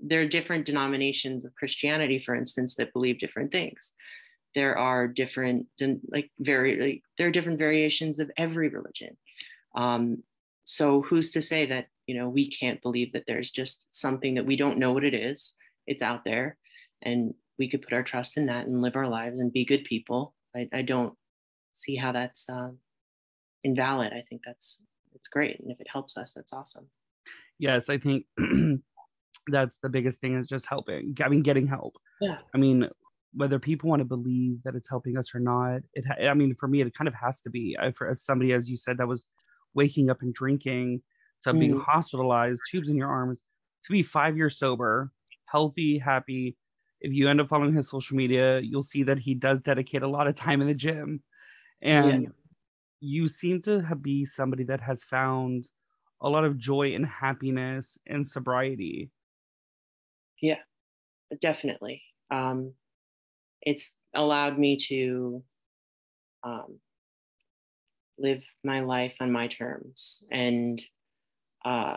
there 0.00 0.20
are 0.20 0.26
different 0.26 0.66
denominations 0.66 1.44
of 1.44 1.54
Christianity, 1.54 2.18
for 2.18 2.34
instance, 2.34 2.74
that 2.76 2.92
believe 2.92 3.18
different 3.18 3.52
things. 3.52 3.94
There 4.54 4.76
are 4.76 5.08
different, 5.08 5.66
like, 6.10 6.30
very, 6.38 6.80
like, 6.80 7.02
there 7.16 7.28
are 7.28 7.32
different 7.32 7.58
variations 7.58 8.18
of 8.18 8.30
every 8.36 8.68
religion. 8.68 9.16
Um, 9.74 10.22
so 10.64 11.02
who's 11.02 11.30
to 11.32 11.40
say 11.40 11.66
that, 11.66 11.86
you 12.06 12.14
know, 12.14 12.28
we 12.28 12.50
can't 12.50 12.82
believe 12.82 13.12
that 13.12 13.24
there's 13.26 13.50
just 13.50 13.86
something 13.90 14.34
that 14.34 14.46
we 14.46 14.56
don't 14.56 14.78
know 14.78 14.92
what 14.92 15.04
it 15.04 15.14
is? 15.14 15.54
It's 15.86 16.02
out 16.02 16.24
there. 16.24 16.58
And 17.00 17.34
we 17.58 17.68
could 17.68 17.82
put 17.82 17.92
our 17.92 18.02
trust 18.02 18.36
in 18.36 18.46
that 18.46 18.66
and 18.66 18.82
live 18.82 18.96
our 18.96 19.08
lives 19.08 19.38
and 19.38 19.52
be 19.52 19.64
good 19.64 19.84
people. 19.84 20.34
I, 20.54 20.68
I 20.72 20.82
don't 20.82 21.14
see 21.72 21.96
how 21.96 22.12
that's 22.12 22.48
uh, 22.48 22.70
invalid. 23.64 24.12
I 24.12 24.24
think 24.28 24.42
that's 24.44 24.84
it's 25.14 25.28
great, 25.28 25.60
and 25.60 25.70
if 25.70 25.80
it 25.80 25.86
helps 25.92 26.16
us, 26.16 26.32
that's 26.32 26.52
awesome. 26.52 26.88
Yes, 27.58 27.88
I 27.88 27.98
think 27.98 28.24
that's 29.48 29.78
the 29.78 29.88
biggest 29.88 30.20
thing 30.20 30.38
is 30.38 30.46
just 30.46 30.66
helping. 30.66 31.14
I 31.24 31.28
mean, 31.28 31.42
getting 31.42 31.66
help. 31.66 31.94
Yeah. 32.20 32.38
I 32.54 32.58
mean, 32.58 32.88
whether 33.34 33.58
people 33.58 33.90
want 33.90 34.00
to 34.00 34.04
believe 34.04 34.62
that 34.64 34.74
it's 34.74 34.88
helping 34.88 35.16
us 35.16 35.34
or 35.34 35.40
not, 35.40 35.80
it. 35.94 36.04
Ha- 36.06 36.28
I 36.28 36.34
mean, 36.34 36.54
for 36.58 36.68
me, 36.68 36.80
it 36.80 36.94
kind 36.94 37.08
of 37.08 37.14
has 37.14 37.40
to 37.42 37.50
be. 37.50 37.76
I, 37.80 37.92
for 37.92 38.08
as 38.08 38.22
somebody, 38.22 38.52
as 38.52 38.68
you 38.68 38.76
said, 38.76 38.98
that 38.98 39.08
was 39.08 39.24
waking 39.74 40.10
up 40.10 40.22
and 40.22 40.34
drinking 40.34 41.02
to 41.42 41.52
mm. 41.52 41.58
being 41.58 41.80
hospitalized, 41.80 42.60
tubes 42.70 42.88
in 42.88 42.96
your 42.96 43.08
arms, 43.08 43.40
to 43.84 43.92
be 43.92 44.02
five 44.02 44.36
years 44.36 44.58
sober, 44.58 45.10
healthy, 45.46 45.98
happy, 45.98 46.56
if 47.02 47.12
you 47.12 47.28
end 47.28 47.40
up 47.40 47.48
following 47.48 47.74
his 47.74 47.90
social 47.90 48.16
media, 48.16 48.60
you'll 48.60 48.84
see 48.84 49.02
that 49.02 49.18
he 49.18 49.34
does 49.34 49.60
dedicate 49.60 50.02
a 50.02 50.08
lot 50.08 50.28
of 50.28 50.36
time 50.36 50.60
in 50.60 50.68
the 50.68 50.74
gym. 50.74 51.20
And 51.82 52.22
yeah. 52.22 52.28
you 53.00 53.28
seem 53.28 53.60
to 53.62 53.82
be 54.00 54.24
somebody 54.24 54.64
that 54.64 54.80
has 54.80 55.02
found 55.02 55.68
a 56.20 56.28
lot 56.28 56.44
of 56.44 56.56
joy 56.56 56.94
and 56.94 57.04
happiness 57.04 57.98
and 58.06 58.26
sobriety. 58.26 59.10
Yeah, 60.42 60.58
definitely. 61.40 62.02
Um, 62.30 62.74
it's 63.62 63.96
allowed 64.14 64.58
me 64.58 64.76
to 64.88 65.42
um, 66.44 66.78
live 68.18 68.44
my 68.62 68.80
life 68.80 69.16
on 69.20 69.32
my 69.32 69.46
terms. 69.46 70.24
And 70.30 70.82
uh, 71.64 71.96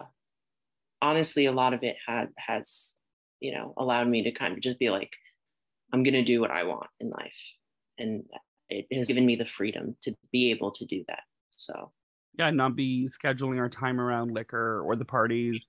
honestly, 1.02 1.48
a 1.48 1.52
lot 1.52 1.74
of 1.74 1.84
it 1.84 1.98
had 2.08 2.30
has 2.38 2.96
you 3.40 3.54
know, 3.54 3.74
allowed 3.78 4.08
me 4.08 4.24
to 4.24 4.32
kind 4.32 4.54
of 4.54 4.62
just 4.62 4.80
be 4.80 4.90
like, 4.90 5.12
I'm 5.94 6.04
going 6.04 6.16
to 6.16 6.24
do 6.24 6.42
what 6.42 6.52
I 6.52 6.64
want 6.64 6.88
in 7.00 7.10
life. 7.10 7.56
And 7.98 8.24
it 8.70 8.88
has 8.92 9.08
given 9.08 9.26
me 9.26 9.36
the 9.36 9.46
freedom 9.46 9.96
to 10.02 10.16
be 10.32 10.50
able 10.52 10.72
to 10.72 10.86
do 10.86 11.04
that. 11.08 11.22
So 11.56 11.92
yeah, 12.38 12.50
not 12.50 12.76
be 12.76 13.08
scheduling 13.08 13.60
our 13.60 13.70
time 13.70 14.00
around 14.02 14.32
liquor 14.32 14.82
or 14.82 14.96
the 14.96 15.06
parties. 15.06 15.68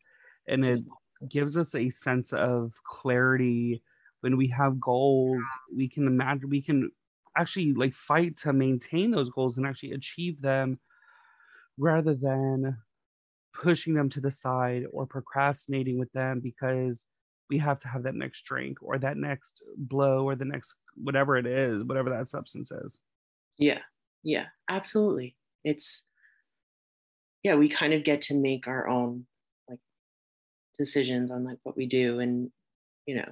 And 0.49 0.65
it 0.65 0.81
gives 1.29 1.57
us 1.57 1.75
a 1.75 1.91
sense 1.91 2.33
of 2.33 2.73
clarity 2.85 3.83
when 4.21 4.37
we 4.37 4.49
have 4.49 4.81
goals. 4.81 5.43
We 5.75 5.89
can 5.89 6.07
imagine, 6.07 6.49
we 6.51 6.63
can 6.63 6.91
actually 7.37 7.73
like 7.75 7.95
fight 7.95 8.37
to 8.39 8.53
maintain 8.53 9.11
those 9.11 9.31
goals 9.31 9.57
and 9.57 9.67
actually 9.67 9.93
achieve 9.93 10.41
them 10.41 10.79
rather 11.79 12.15
than 12.15 12.79
pushing 13.53 13.95
them 13.95 14.11
to 14.11 14.21
the 14.21 14.31
side 14.31 14.85
or 14.93 15.07
procrastinating 15.07 15.99
with 15.99 16.13
them 16.13 16.41
because 16.41 17.07
we 17.49 17.59
have 17.59 17.79
to 17.81 17.89
have 17.89 18.03
that 18.03 18.15
next 18.15 18.43
drink 18.43 18.79
or 18.83 18.99
that 18.99 19.17
next 19.17 19.63
blow 19.77 20.25
or 20.25 20.35
the 20.35 20.45
next 20.45 20.75
whatever 20.97 21.37
it 21.37 21.47
is, 21.47 21.85
whatever 21.85 22.11
that 22.11 22.29
substance 22.29 22.73
is. 22.73 23.01
Yeah. 23.59 23.81
Yeah, 24.23 24.47
absolutely. 24.69 25.37
It's 25.63 26.07
yeah, 27.45 27.55
we 27.55 27.69
kind 27.69 27.93
of 27.93 28.03
get 28.03 28.23
to 28.23 28.35
make 28.35 28.67
our 28.67 28.89
own 28.89 29.27
decisions 30.77 31.31
on 31.31 31.45
like 31.45 31.59
what 31.63 31.77
we 31.77 31.87
do 31.87 32.21
and 32.21 32.51
you 33.07 33.17
know, 33.17 33.29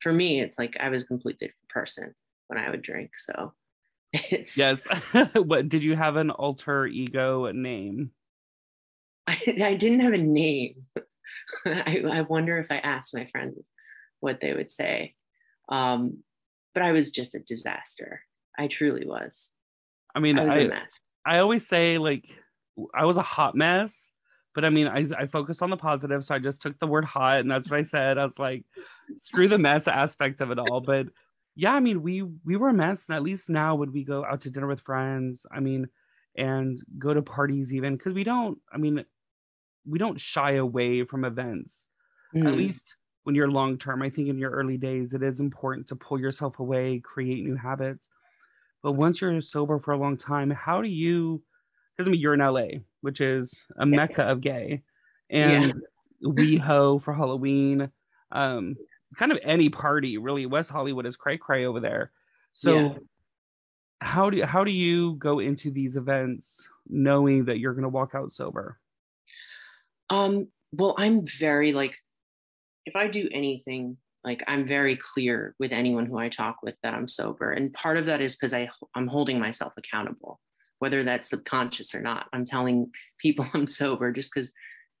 for 0.00 0.12
me 0.12 0.40
it's 0.40 0.58
like 0.58 0.76
I 0.80 0.88
was 0.88 1.02
a 1.02 1.06
completely 1.06 1.48
different 1.48 1.68
person 1.68 2.14
when 2.48 2.58
I 2.58 2.70
would 2.70 2.82
drink. 2.82 3.10
So 3.18 3.52
it's 4.12 4.56
Yes. 4.56 4.78
what 5.34 5.68
did 5.68 5.82
you 5.82 5.96
have 5.96 6.16
an 6.16 6.30
alter 6.30 6.86
ego 6.86 7.50
name? 7.52 8.10
I, 9.26 9.38
I 9.62 9.74
didn't 9.74 10.00
have 10.00 10.12
a 10.12 10.18
name. 10.18 10.86
I, 11.64 12.02
I 12.10 12.20
wonder 12.22 12.58
if 12.58 12.70
I 12.70 12.78
asked 12.78 13.14
my 13.14 13.26
friends 13.26 13.58
what 14.20 14.40
they 14.40 14.52
would 14.52 14.70
say. 14.70 15.14
Um, 15.68 16.22
but 16.74 16.82
I 16.82 16.92
was 16.92 17.10
just 17.10 17.34
a 17.34 17.40
disaster. 17.40 18.22
I 18.58 18.68
truly 18.68 19.06
was. 19.06 19.52
I 20.14 20.20
mean, 20.20 20.38
I 20.38 20.44
was 20.44 20.56
I, 20.56 20.60
a 20.60 20.68
mess. 20.68 21.00
I 21.26 21.38
always 21.38 21.66
say 21.66 21.98
like 21.98 22.24
I 22.94 23.04
was 23.04 23.16
a 23.16 23.22
hot 23.22 23.54
mess, 23.54 24.10
but 24.56 24.66
I 24.66 24.70
mean, 24.70 24.88
I, 24.88 25.06
I 25.18 25.26
focused 25.28 25.62
on 25.62 25.70
the 25.70 25.78
positive. 25.78 26.24
So 26.26 26.34
I 26.34 26.40
just 26.40 26.62
took 26.62 26.80
the 26.80 26.88
word 26.88 27.06
hot 27.06 27.40
and 27.40 27.52
that's 27.52 27.70
what 27.70 27.78
I 27.78 27.84
said. 27.84 28.18
I 28.18 28.24
was 28.24 28.40
like, 28.40 28.64
screw 29.18 29.48
the 29.48 29.58
mess 29.58 29.88
aspect 29.88 30.42
of 30.42 30.50
it 30.52 30.58
all. 30.58 30.80
But 30.82 31.08
yeah, 31.56 31.74
I 31.74 31.80
mean, 31.80 32.02
we 32.02 32.22
we 32.22 32.56
were 32.56 32.70
a 32.70 32.74
mess. 32.74 33.08
And 33.08 33.16
at 33.16 33.22
least 33.22 33.50
now 33.50 33.76
would 33.76 33.92
we 33.94 34.04
go 34.04 34.24
out 34.26 34.42
to 34.42 34.50
dinner 34.50 34.68
with 34.68 34.82
friends? 34.82 35.46
I 35.52 35.60
mean, 35.60 35.88
and 36.36 36.82
go 36.98 37.14
to 37.14 37.22
parties 37.22 37.74
even 37.74 37.96
because 37.96 38.14
we 38.14 38.24
don't, 38.24 38.60
I 38.72 38.78
mean, 38.78 39.06
we 39.86 39.98
don't 39.98 40.20
shy 40.20 40.52
away 40.54 41.04
from 41.04 41.24
events. 41.24 41.88
At 42.46 42.54
Mm, 42.54 42.56
least 42.56 42.96
when 43.24 43.36
you're 43.36 43.50
long 43.50 43.78
term, 43.78 44.02
I 44.02 44.10
think 44.10 44.28
in 44.28 44.38
your 44.38 44.52
early 44.52 44.78
days, 44.78 45.14
it 45.14 45.22
is 45.24 45.40
important 45.40 45.88
to 45.88 45.96
pull 45.96 46.20
yourself 46.20 46.60
away, 46.60 47.00
create 47.00 47.44
new 47.44 47.56
habits. 47.56 48.10
But 48.82 48.92
once 48.94 49.20
you're 49.20 49.40
sober 49.42 49.78
for 49.78 49.92
a 49.92 49.98
long 49.98 50.16
time, 50.16 50.50
how 50.50 50.82
do 50.82 50.88
you? 50.88 51.42
Because 51.96 52.08
I 52.08 52.12
mean, 52.12 52.20
you're 52.20 52.34
in 52.34 52.40
LA, 52.40 52.84
which 53.06 53.20
is 53.20 53.62
a 53.76 53.86
mecca 53.86 54.24
of 54.24 54.40
gay, 54.40 54.82
Yeah. 55.30 55.62
and 55.62 55.82
WeHo 56.24 57.00
for 57.00 57.14
Halloween, 57.14 57.88
um, 58.32 58.74
kind 59.16 59.30
of 59.30 59.38
any 59.44 59.68
party 59.68 60.18
really. 60.18 60.44
West 60.44 60.70
Hollywood 60.70 61.06
is 61.06 61.16
cray 61.16 61.38
cray 61.38 61.66
over 61.66 61.78
there. 61.78 62.10
So, 62.52 62.74
Yeah. 62.74 62.98
how 64.00 64.28
do 64.28 64.42
how 64.44 64.64
do 64.64 64.72
you 64.72 65.14
go 65.14 65.38
into 65.38 65.70
these 65.70 65.94
events 65.94 66.68
knowing 66.88 67.44
that 67.44 67.60
you're 67.60 67.74
going 67.74 67.84
to 67.84 67.88
walk 68.00 68.16
out 68.16 68.32
sober? 68.32 68.80
Um, 70.10 70.48
well, 70.72 70.96
I'm 70.98 71.24
very 71.38 71.72
like, 71.72 71.94
if 72.86 72.96
I 72.96 73.06
do 73.06 73.28
anything, 73.32 73.98
like 74.24 74.42
I'm 74.48 74.66
very 74.66 74.96
clear 74.96 75.54
with 75.60 75.70
anyone 75.70 76.06
who 76.06 76.18
I 76.18 76.28
talk 76.28 76.56
with 76.64 76.74
that 76.82 76.92
I'm 76.94 77.06
sober. 77.06 77.52
And 77.52 77.72
part 77.72 77.98
of 77.98 78.06
that 78.06 78.20
is 78.20 78.34
because 78.34 78.52
I 78.52 78.68
I'm 78.96 79.06
holding 79.06 79.38
myself 79.38 79.74
accountable, 79.76 80.40
whether 80.78 81.04
that's 81.04 81.30
subconscious 81.30 81.94
or 81.94 82.00
not. 82.00 82.26
I'm 82.32 82.44
telling 82.44 82.90
people 83.18 83.46
I'm 83.54 83.66
sober 83.66 84.12
just 84.12 84.32
because 84.34 84.52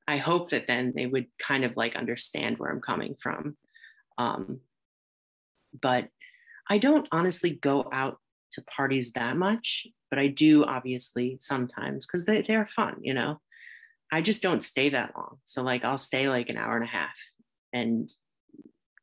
I 0.08 0.18
hope 0.18 0.50
that 0.50 0.66
then 0.66 0.92
they 0.94 1.06
would 1.06 1.26
kind 1.38 1.64
of 1.64 1.76
like 1.76 1.96
understand 1.96 2.58
where 2.58 2.70
I'm 2.70 2.80
coming 2.80 3.16
from. 3.20 3.56
Um, 4.18 4.60
but 5.82 6.08
I 6.68 6.78
don't 6.78 7.08
honestly 7.12 7.50
go 7.50 7.88
out 7.92 8.18
to 8.52 8.62
parties 8.62 9.12
that 9.12 9.36
much, 9.36 9.86
but 10.10 10.18
I 10.18 10.28
do 10.28 10.64
obviously 10.64 11.36
sometimes 11.40 12.06
because 12.06 12.24
they, 12.24 12.42
they're 12.42 12.68
fun, 12.74 12.96
you 13.00 13.14
know. 13.14 13.40
I 14.12 14.22
just 14.22 14.42
don't 14.42 14.62
stay 14.62 14.90
that 14.90 15.12
long. 15.16 15.38
So 15.44 15.62
like 15.62 15.84
I'll 15.84 15.98
stay 15.98 16.28
like 16.28 16.48
an 16.48 16.56
hour 16.56 16.76
and 16.76 16.84
a 16.84 16.88
half 16.88 17.16
and 17.72 18.08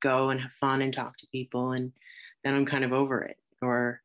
go 0.02 0.30
and 0.30 0.40
have 0.40 0.52
fun 0.54 0.82
and 0.82 0.94
talk 0.94 1.18
to 1.18 1.28
people 1.32 1.74
and 1.74 1.92
then 2.44 2.56
I'm 2.56 2.66
kind 2.66 2.86
of 2.86 2.94
over 2.94 3.22
it. 3.22 3.38
Or 3.62 4.02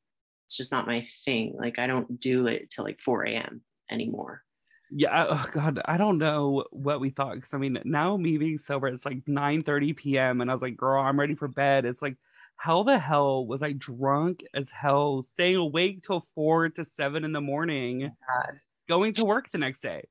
it's 0.48 0.56
just 0.56 0.72
not 0.72 0.86
my 0.86 1.04
thing. 1.26 1.54
Like 1.58 1.78
I 1.78 1.86
don't 1.86 2.18
do 2.18 2.46
it 2.46 2.70
till 2.70 2.82
like 2.82 3.00
4 3.00 3.24
a.m. 3.24 3.60
anymore. 3.90 4.42
Yeah, 4.90 5.26
oh 5.28 5.46
God, 5.52 5.78
I 5.84 5.98
don't 5.98 6.16
know 6.16 6.64
what 6.70 7.00
we 7.00 7.10
thought 7.10 7.34
because 7.34 7.52
I 7.52 7.58
mean, 7.58 7.78
now 7.84 8.16
me 8.16 8.38
being 8.38 8.56
sober, 8.56 8.88
it's 8.88 9.04
like 9.04 9.20
9 9.26 9.62
30 9.62 9.92
p.m. 9.92 10.40
and 10.40 10.50
I 10.50 10.54
was 10.54 10.62
like, 10.62 10.78
girl, 10.78 11.02
I'm 11.02 11.20
ready 11.20 11.34
for 11.34 11.48
bed. 11.48 11.84
It's 11.84 12.00
like, 12.00 12.16
how 12.56 12.82
the 12.82 12.98
hell 12.98 13.46
was 13.46 13.62
I 13.62 13.72
drunk 13.72 14.42
as 14.54 14.70
hell, 14.70 15.22
staying 15.22 15.56
awake 15.56 16.02
till 16.02 16.26
four 16.34 16.70
to 16.70 16.82
seven 16.82 17.24
in 17.24 17.32
the 17.32 17.42
morning, 17.42 18.04
oh, 18.10 18.16
God. 18.26 18.58
going 18.88 19.12
to 19.14 19.26
work 19.26 19.52
the 19.52 19.58
next 19.58 19.82
day? 19.82 20.08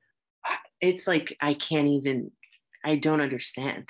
It's 0.80 1.08
like 1.08 1.36
I 1.40 1.54
can't 1.54 1.88
even 1.88 2.30
I 2.84 2.94
don't 2.94 3.20
understand 3.20 3.88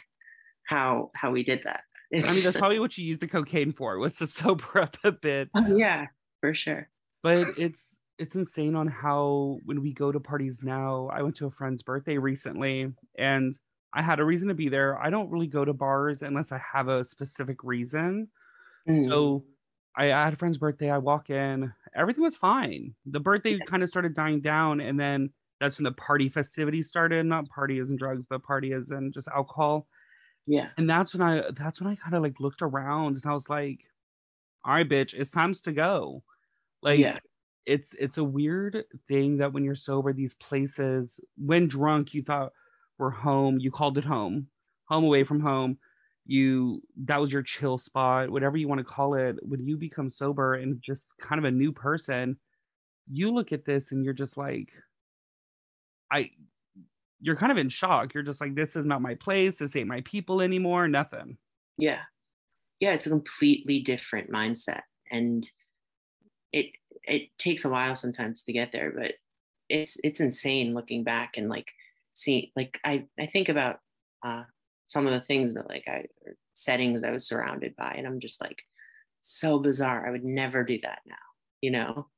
how 0.65 1.11
how 1.15 1.31
we 1.31 1.45
did 1.45 1.61
that. 1.65 1.83
I 2.15 2.33
mean, 2.33 2.43
that's 2.43 2.57
probably 2.59 2.79
what 2.79 2.97
you 2.97 3.05
used 3.05 3.21
the 3.21 3.29
cocaine 3.29 3.73
for, 3.73 3.99
was 3.99 4.17
to 4.17 4.27
sober 4.27 4.81
up 4.81 4.97
a 5.05 5.13
bit. 5.13 5.51
Oh, 5.55 5.77
yeah, 5.77 6.07
for 6.41 6.55
sure. 6.55 6.89
But 7.23 7.49
it's 7.57 7.97
it's 8.19 8.35
insane 8.35 8.75
on 8.75 8.89
how 8.89 9.61
when 9.65 9.81
we 9.81 9.93
go 9.93 10.11
to 10.13 10.21
parties 10.21 10.63
now, 10.63 11.09
I 11.09 11.23
went 11.23 11.37
to 11.37 11.47
a 11.47 11.51
friend's 11.51 11.83
birthday 11.83 12.19
recently 12.19 12.93
and 13.17 13.59
I 13.95 14.03
had 14.03 14.21
a 14.21 14.25
reason 14.25 14.49
to 14.49 14.55
be 14.55 14.69
there. 14.69 14.99
I 15.01 15.11
don't 15.11 15.31
really 15.31 15.47
go 15.47 15.65
to 15.65 15.73
bars 15.73 16.23
unless 16.23 16.53
I 16.53 16.59
have 16.73 16.89
a 16.89 17.05
specific 17.05 17.63
reason. 17.65 18.29
Mm, 18.89 19.09
So 19.09 19.45
I 19.97 20.07
had 20.07 20.35
a 20.35 20.37
friend's 20.37 20.59
birthday. 20.59 20.91
I 20.91 20.99
walk 20.99 21.31
in, 21.31 21.73
everything 21.95 22.25
was 22.25 22.37
fine. 22.37 22.95
The 23.07 23.21
birthday 23.21 23.61
kind 23.61 23.83
of 23.83 23.89
started 23.89 24.15
dying 24.15 24.41
down, 24.41 24.81
and 24.81 24.99
then 25.01 25.33
that's 25.61 25.79
when 25.79 25.85
the 25.85 25.93
party 25.93 26.29
festivities 26.29 26.89
started. 26.89 27.27
Not 27.27 27.49
party 27.49 27.79
as 27.81 27.91
in 27.91 27.97
drugs, 27.97 28.27
but 28.27 28.43
party 28.45 28.73
as 28.73 28.91
in 28.91 29.13
just 29.13 29.29
alcohol. 29.29 29.89
yeah. 30.47 30.71
And 30.77 30.89
that's 30.89 31.15
when 31.15 31.23
I 31.23 31.51
that's 31.53 31.81
when 31.81 31.91
I 31.91 31.97
kind 31.97 32.15
of 32.15 32.23
like 32.23 32.41
looked 32.41 32.63
around 32.63 33.17
and 33.17 33.27
I 33.27 33.35
was 33.35 33.49
like, 33.49 33.81
all 34.65 34.75
right, 34.75 34.89
bitch, 34.89 35.15
it's 35.15 35.31
times 35.31 35.61
to 35.63 35.73
go. 35.73 36.25
Like 36.83 37.01
yeah. 37.01 37.19
it's 37.67 37.95
it's 37.95 38.19
a 38.19 38.25
weird 38.25 38.85
thing 39.09 39.39
that 39.39 39.53
when 39.53 39.65
you're 39.65 39.75
sober, 39.75 40.13
these 40.13 40.35
places, 40.35 41.21
when 41.37 41.69
drunk, 41.69 42.15
you 42.15 42.23
thought 42.23 42.53
were 42.99 43.11
home, 43.11 43.59
you 43.59 43.71
called 43.71 43.99
it 43.99 44.05
home, 44.05 44.49
home 44.85 45.05
away 45.05 45.25
from 45.25 45.41
home. 45.41 45.79
You 46.27 46.83
that 47.05 47.21
was 47.21 47.33
your 47.33 47.43
chill 47.43 47.79
spot, 47.79 48.31
whatever 48.31 48.57
you 48.57 48.69
want 48.69 48.79
to 48.81 48.85
call 48.85 49.15
it. 49.15 49.37
When 49.43 49.67
you 49.67 49.77
become 49.77 50.11
sober 50.11 50.55
and 50.55 50.83
just 50.83 51.15
kind 51.19 51.39
of 51.39 51.45
a 51.45 51.51
new 51.51 51.73
person, 51.73 52.37
you 53.11 53.33
look 53.33 53.53
at 53.53 53.65
this 53.65 53.93
and 53.93 54.05
you're 54.05 54.15
just 54.15 54.37
like, 54.37 54.69
I 56.13 56.31
you're 57.21 57.37
kind 57.37 57.51
of 57.51 57.59
in 57.59 57.69
shock. 57.69 58.15
You're 58.15 58.23
just 58.23 58.41
like, 58.41 58.55
this 58.55 58.77
is 58.77 58.87
not 58.87 59.03
my 59.03 59.15
place, 59.15 59.59
this 59.59 59.75
ain't 59.75 59.89
my 59.89 60.03
people 60.03 60.41
anymore, 60.41 60.87
nothing. 60.89 61.39
yeah 61.79 62.01
yeah 62.81 62.93
it's 62.93 63.07
a 63.07 63.11
completely 63.11 63.81
different 63.81 64.31
mindset 64.31 64.83
and 65.11 65.51
it 66.53 66.67
it 67.05 67.29
takes 67.39 67.65
a 67.65 67.69
while 67.69 67.95
sometimes 67.95 68.45
to 68.45 68.53
get 68.53 68.73
there 68.73 68.93
but 68.97 69.13
it's 69.69 69.99
it's 70.03 70.21
insane 70.21 70.75
looking 70.75 71.05
back 71.05 71.37
and 71.37 71.49
like 71.49 71.71
see 72.13 72.53
like 72.57 72.81
i 72.85 73.05
i 73.19 73.27
think 73.27 73.49
about 73.49 73.81
uh 74.25 74.43
some 74.85 75.07
of 75.07 75.13
the 75.13 75.27
things 75.27 75.55
that 75.55 75.69
like 75.69 75.85
i 75.87 76.05
settings 76.53 77.03
i 77.03 77.11
was 77.11 77.27
surrounded 77.27 77.75
by 77.77 77.93
and 77.97 78.07
i'm 78.07 78.21
just 78.21 78.41
like 78.41 78.63
so 79.21 79.59
bizarre 79.59 80.07
i 80.07 80.11
would 80.11 80.25
never 80.25 80.65
do 80.65 80.79
that 80.83 81.01
now 81.07 81.17
you 81.61 81.71
know 81.71 82.09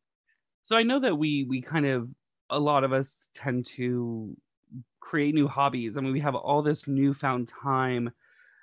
So 0.64 0.76
I 0.76 0.82
know 0.82 1.00
that 1.00 1.16
we 1.16 1.44
we 1.48 1.60
kind 1.60 1.86
of 1.86 2.08
a 2.50 2.58
lot 2.58 2.84
of 2.84 2.92
us 2.92 3.28
tend 3.34 3.66
to 3.66 4.36
create 5.00 5.34
new 5.34 5.48
hobbies. 5.48 5.96
I 5.96 6.00
mean, 6.00 6.12
we 6.12 6.20
have 6.20 6.34
all 6.34 6.62
this 6.62 6.86
newfound 6.86 7.48
time. 7.48 8.10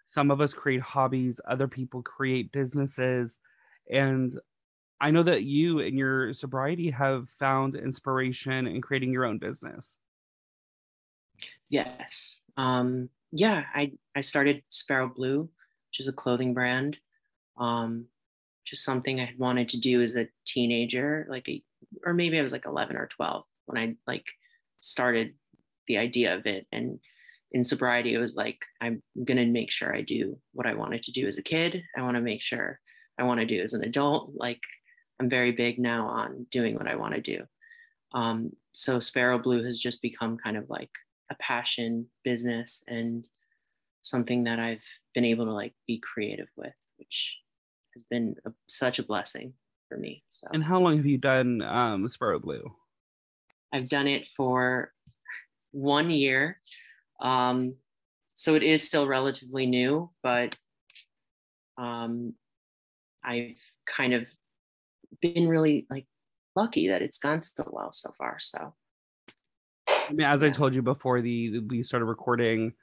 Some 0.06 0.32
of 0.32 0.40
us 0.42 0.54
create 0.54 0.82
hobbies, 0.82 1.42
other 1.48 1.68
people 1.68 2.02
create 2.02 2.52
businesses. 2.52 3.40
And 3.92 4.34
I 5.00 5.12
know 5.12 5.24
that 5.24 5.44
you 5.44 5.80
in 5.80 5.98
your 5.98 6.34
sobriety 6.34 6.90
have 6.92 7.30
found 7.40 7.76
inspiration 7.76 8.68
in 8.68 8.82
creating 8.82 9.12
your 9.12 9.26
own 9.26 9.38
business. 9.38 9.98
Yes. 11.70 12.40
Um, 12.56 13.10
yeah, 13.32 13.66
I, 13.76 13.94
I 14.16 14.22
started 14.22 14.64
Sparrow 14.70 15.12
Blue, 15.14 15.42
which 15.42 16.00
is 16.00 16.08
a 16.08 16.14
clothing 16.14 16.54
brand. 16.54 16.98
Um, 17.58 18.08
just 18.66 18.84
something 18.84 19.20
I 19.20 19.26
had 19.26 19.40
wanted 19.40 19.70
to 19.70 19.80
do 19.80 20.02
as 20.02 20.16
a 20.16 20.28
teenager, 20.46 21.28
like 21.30 21.48
a, 21.48 21.64
or 22.06 22.14
maybe 22.14 22.40
I 22.40 22.42
was 22.42 22.52
like 22.52 22.66
11 22.66 22.98
or 22.98 23.08
12 23.08 23.44
when 23.66 23.82
I 23.82 23.96
like 24.06 24.26
started 24.80 25.34
the 25.88 25.98
idea 25.98 26.36
of 26.36 26.46
it. 26.46 26.66
And 26.72 27.00
in 27.52 27.64
sobriety, 27.64 28.14
it 28.14 28.20
was 28.20 28.36
like, 28.36 28.60
I'm 28.82 29.02
going 29.24 29.38
to 29.38 29.46
make 29.46 29.72
sure 29.72 29.96
I 29.96 30.02
do 30.02 30.38
what 30.54 30.68
I 30.68 30.74
wanted 30.74 31.04
to 31.04 31.12
do 31.12 31.28
as 31.28 31.38
a 31.38 31.44
kid. 31.44 31.82
I 31.98 32.02
want 32.02 32.16
to 32.16 32.22
make 32.22 32.42
sure 32.42 32.80
I 33.18 33.24
want 33.24 33.40
to 33.40 33.46
do 33.46 33.62
as 33.62 33.74
an 33.74 33.84
adult. 33.84 34.32
Like 34.36 34.62
I'm 35.20 35.30
very 35.30 35.52
big 35.52 35.80
now 35.80 36.08
on 36.08 36.46
doing 36.52 36.76
what 36.76 36.88
I 36.88 36.96
want 36.96 37.16
to 37.16 37.22
do. 37.22 37.44
Um, 38.14 38.52
so 38.74 39.00
Sparrow 39.00 39.40
Blue 39.40 39.64
has 39.64 39.80
just 39.80 40.02
become 40.02 40.38
kind 40.38 40.58
of 40.58 40.70
like 40.70 40.92
a 41.32 41.36
passion 41.36 42.08
business 42.24 42.84
and 42.88 43.28
something 44.02 44.44
that 44.46 44.60
I've 44.60 44.84
been 45.14 45.26
able 45.26 45.46
to 45.46 45.52
like 45.52 45.74
be 45.88 46.00
creative 46.00 46.48
with, 46.56 46.74
which 46.98 47.38
has 47.94 48.04
been 48.04 48.36
a, 48.46 48.52
such 48.68 49.00
a 49.00 49.04
blessing 49.04 49.54
for 49.90 49.98
me. 49.98 50.24
So. 50.30 50.48
And 50.54 50.64
how 50.64 50.80
long 50.80 50.98
have 50.98 51.06
you 51.06 51.18
done 51.18 51.62
um, 51.62 52.08
Sparrow 52.10 52.40
Blue? 52.40 52.72
I've 53.74 53.90
done 53.90 54.08
it 54.08 54.26
for 54.36 54.94
one 55.72 56.10
year. 56.10 56.60
Um, 57.20 57.76
so 58.36 58.56
it 58.56 58.64
is 58.64 58.86
still 58.86 59.08
relatively 59.08 59.66
new, 59.66 60.12
but 60.22 60.56
um, 61.78 62.34
I've 63.24 63.58
kind 63.88 64.14
of 64.14 64.28
been 65.22 65.48
really 65.48 65.86
like 65.90 66.06
lucky 66.56 66.88
that 66.90 67.02
it's 67.02 67.18
gone 67.18 67.42
so 67.42 67.70
well 67.72 67.92
so 67.92 68.14
far. 68.18 68.38
So, 68.40 68.74
I 69.88 70.12
mean, 70.12 70.28
as 70.28 70.42
yeah. 70.42 70.50
I 70.50 70.52
told 70.52 70.76
you 70.76 70.82
before 70.82 71.22
the 71.22 71.60
we 71.60 71.84
started 71.84 72.06
recording, 72.06 72.74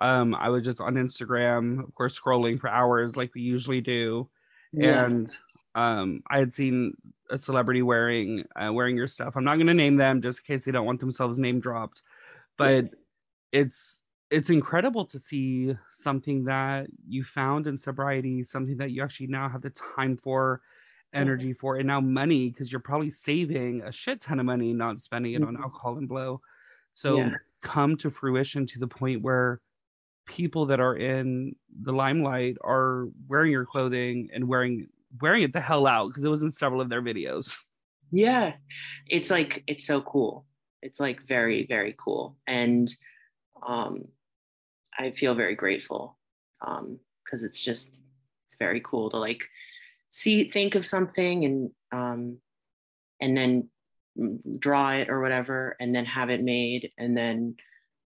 um, 0.00 0.34
I 0.34 0.48
was 0.48 0.64
just 0.64 0.80
on 0.80 0.94
Instagram, 0.94 1.82
of 1.82 1.94
course, 1.94 2.18
scrolling 2.18 2.60
for 2.60 2.68
hours 2.68 3.16
like 3.16 3.34
we 3.34 3.42
usually 3.42 3.80
do, 3.80 4.28
yeah. 4.72 5.04
and 5.04 5.34
um, 5.74 6.22
I 6.30 6.38
had 6.38 6.52
seen 6.52 6.94
a 7.30 7.38
celebrity 7.38 7.82
wearing 7.82 8.44
uh, 8.56 8.72
wearing 8.72 8.96
your 8.96 9.08
stuff. 9.08 9.36
I'm 9.36 9.44
not 9.44 9.56
going 9.56 9.66
to 9.68 9.74
name 9.74 9.96
them 9.96 10.22
just 10.22 10.40
in 10.40 10.44
case 10.44 10.64
they 10.64 10.72
don't 10.72 10.86
want 10.86 11.00
themselves 11.00 11.38
name 11.38 11.60
dropped, 11.60 12.02
but 12.58 12.86
it's 13.52 14.00
it's 14.30 14.50
incredible 14.50 15.04
to 15.06 15.18
see 15.18 15.74
something 15.94 16.44
that 16.44 16.86
you 17.08 17.24
found 17.24 17.66
in 17.66 17.78
sobriety, 17.78 18.44
something 18.44 18.76
that 18.76 18.92
you 18.92 19.02
actually 19.02 19.26
now 19.26 19.48
have 19.48 19.62
the 19.62 19.70
time 19.96 20.16
for, 20.16 20.60
energy 21.12 21.52
for, 21.52 21.76
and 21.76 21.86
now 21.86 22.00
money 22.00 22.50
because 22.50 22.70
you're 22.70 22.80
probably 22.80 23.10
saving 23.10 23.82
a 23.82 23.92
shit 23.92 24.20
ton 24.20 24.40
of 24.40 24.46
money 24.46 24.72
not 24.72 25.00
spending 25.00 25.34
it 25.34 25.40
mm-hmm. 25.40 25.56
on 25.56 25.62
alcohol 25.62 25.96
and 25.96 26.08
blow. 26.08 26.40
So 26.92 27.18
yeah. 27.18 27.30
come 27.62 27.96
to 27.98 28.10
fruition 28.10 28.66
to 28.66 28.78
the 28.78 28.86
point 28.86 29.22
where 29.22 29.60
people 30.26 30.66
that 30.66 30.80
are 30.80 30.96
in 30.96 31.54
the 31.82 31.92
limelight 31.92 32.56
are 32.62 33.08
wearing 33.28 33.52
your 33.52 33.66
clothing 33.66 34.28
and 34.32 34.46
wearing 34.46 34.88
wearing 35.20 35.42
it 35.42 35.52
the 35.52 35.60
hell 35.60 35.86
out 35.86 36.08
because 36.08 36.22
it 36.22 36.28
was 36.28 36.42
in 36.42 36.50
several 36.50 36.80
of 36.80 36.88
their 36.88 37.02
videos. 37.02 37.56
Yeah. 38.12 38.54
It's 39.06 39.30
like 39.30 39.64
it's 39.66 39.84
so 39.84 40.00
cool. 40.00 40.46
It's 40.82 41.00
like 41.00 41.26
very, 41.26 41.66
very 41.66 41.94
cool. 41.98 42.36
And 42.46 42.92
um 43.66 44.04
I 44.98 45.10
feel 45.12 45.34
very 45.34 45.54
grateful. 45.54 46.16
Um, 46.66 46.98
because 47.24 47.44
it's 47.44 47.60
just 47.60 48.02
it's 48.46 48.56
very 48.58 48.80
cool 48.84 49.10
to 49.10 49.16
like 49.16 49.48
see 50.10 50.50
think 50.50 50.74
of 50.74 50.86
something 50.86 51.44
and 51.44 51.70
um 51.92 52.38
and 53.20 53.36
then 53.36 53.68
draw 54.58 54.90
it 54.90 55.08
or 55.08 55.20
whatever 55.20 55.76
and 55.80 55.94
then 55.94 56.04
have 56.04 56.30
it 56.30 56.42
made 56.42 56.90
and 56.98 57.16
then 57.16 57.56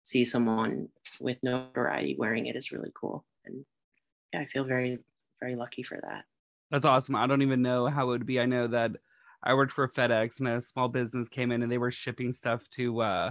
see 0.03 0.25
someone 0.25 0.89
with 1.21 1.39
notoriety 1.45 2.17
wearing 2.19 2.47
it 2.47 2.57
is 2.57 2.73
really 2.73 2.91
cool 2.95 3.25
and 3.47 3.65
yeah 4.33 4.41
i 4.41 4.47
feel 4.47 4.65
very 4.65 4.99
very 5.41 5.55
lucky 5.55 5.83
for 5.83 5.99
that 6.03 6.25
that's 6.73 6.87
awesome. 6.87 7.15
I 7.15 7.27
don't 7.27 7.43
even 7.43 7.61
know 7.61 7.87
how 7.87 8.05
it 8.05 8.09
would 8.09 8.27
be. 8.27 8.41
I 8.41 8.47
know 8.47 8.67
that 8.67 8.93
I 9.43 9.53
worked 9.53 9.75
for 9.75 9.87
FedEx 9.87 10.39
and 10.39 10.49
a 10.49 10.61
small 10.63 10.89
business 10.89 11.29
came 11.29 11.53
in 11.53 11.63
and 11.63 11.71
they 11.71 11.77
were 11.77 11.91
shipping 11.91 12.33
stuff 12.33 12.63
to 12.77 13.03
uh 13.03 13.31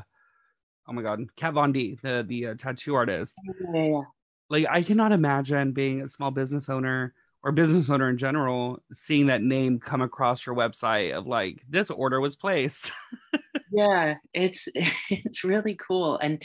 oh 0.87 0.93
my 0.93 1.01
god, 1.01 1.21
Kat 1.35 1.55
Von 1.55 1.71
D, 1.71 1.97
the 2.03 2.23
the 2.27 2.47
uh, 2.47 2.53
tattoo 2.55 2.93
artist. 2.93 3.35
Yeah, 3.73 3.83
yeah. 3.83 4.01
Like 4.51 4.67
I 4.69 4.83
cannot 4.83 5.11
imagine 5.11 5.71
being 5.71 6.01
a 6.01 6.07
small 6.07 6.29
business 6.29 6.69
owner 6.69 7.15
or 7.43 7.51
business 7.51 7.89
owner 7.89 8.09
in 8.09 8.17
general 8.17 8.79
seeing 8.91 9.27
that 9.27 9.41
name 9.41 9.79
come 9.79 10.01
across 10.01 10.45
your 10.45 10.55
website 10.55 11.11
of 11.11 11.25
like 11.25 11.61
this 11.69 11.89
order 11.89 12.21
was 12.21 12.35
placed. 12.35 12.91
yeah, 13.71 14.15
it's 14.33 14.67
it's 15.09 15.43
really 15.43 15.75
cool 15.75 16.17
and 16.17 16.41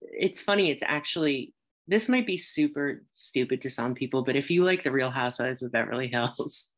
it's 0.00 0.40
funny 0.40 0.70
it's 0.70 0.82
actually 0.84 1.54
this 1.88 2.08
might 2.08 2.26
be 2.26 2.36
super 2.36 3.02
stupid 3.16 3.60
to 3.62 3.70
some 3.70 3.94
people, 3.94 4.22
but 4.22 4.36
if 4.36 4.50
you 4.50 4.64
like 4.64 4.84
the 4.84 4.92
Real 4.92 5.10
Housewives 5.10 5.62
of 5.62 5.72
Beverly 5.72 6.08
Hills, 6.08 6.70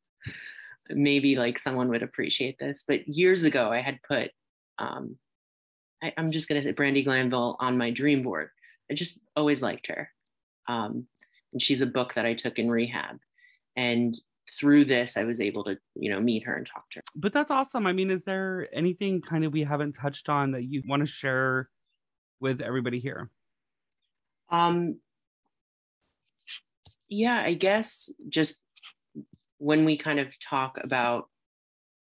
maybe 0.88 1.36
like 1.36 1.58
someone 1.58 1.88
would 1.88 2.02
appreciate 2.02 2.58
this. 2.58 2.84
But 2.86 3.06
years 3.06 3.44
ago, 3.44 3.70
I 3.70 3.80
had 3.80 4.00
put, 4.06 4.30
um, 4.78 5.16
I, 6.02 6.12
am 6.16 6.32
just 6.32 6.48
gonna 6.48 6.62
say 6.62 6.72
Brandi 6.72 7.04
Glanville 7.04 7.56
on 7.60 7.76
my 7.76 7.90
dream 7.90 8.22
board. 8.22 8.48
I 8.90 8.94
just 8.94 9.18
always 9.36 9.62
liked 9.62 9.88
her, 9.88 10.10
um, 10.68 11.06
and 11.54 11.62
she's 11.62 11.80
a 11.80 11.86
book 11.86 12.12
that 12.14 12.26
I 12.26 12.34
took 12.34 12.58
in 12.58 12.70
rehab, 12.70 13.16
and 13.76 14.14
through 14.60 14.84
this, 14.84 15.16
I 15.16 15.24
was 15.24 15.40
able 15.40 15.64
to, 15.64 15.78
you 15.94 16.10
know, 16.10 16.20
meet 16.20 16.44
her 16.44 16.54
and 16.54 16.66
talk 16.66 16.88
to 16.90 16.98
her. 16.98 17.02
But 17.16 17.32
that's 17.32 17.50
awesome. 17.50 17.86
I 17.86 17.92
mean, 17.92 18.10
is 18.10 18.22
there 18.22 18.68
anything 18.72 19.22
kind 19.22 19.44
of 19.44 19.52
we 19.52 19.64
haven't 19.64 19.94
touched 19.94 20.28
on 20.28 20.52
that 20.52 20.64
you 20.64 20.82
want 20.86 21.00
to 21.00 21.06
share 21.06 21.70
with 22.40 22.60
everybody 22.60 23.00
here? 23.00 23.30
Um, 24.50 25.00
yeah, 27.08 27.42
I 27.42 27.54
guess 27.54 28.12
just 28.28 28.62
when 29.58 29.84
we 29.84 29.96
kind 29.96 30.20
of 30.20 30.38
talk 30.38 30.78
about 30.80 31.28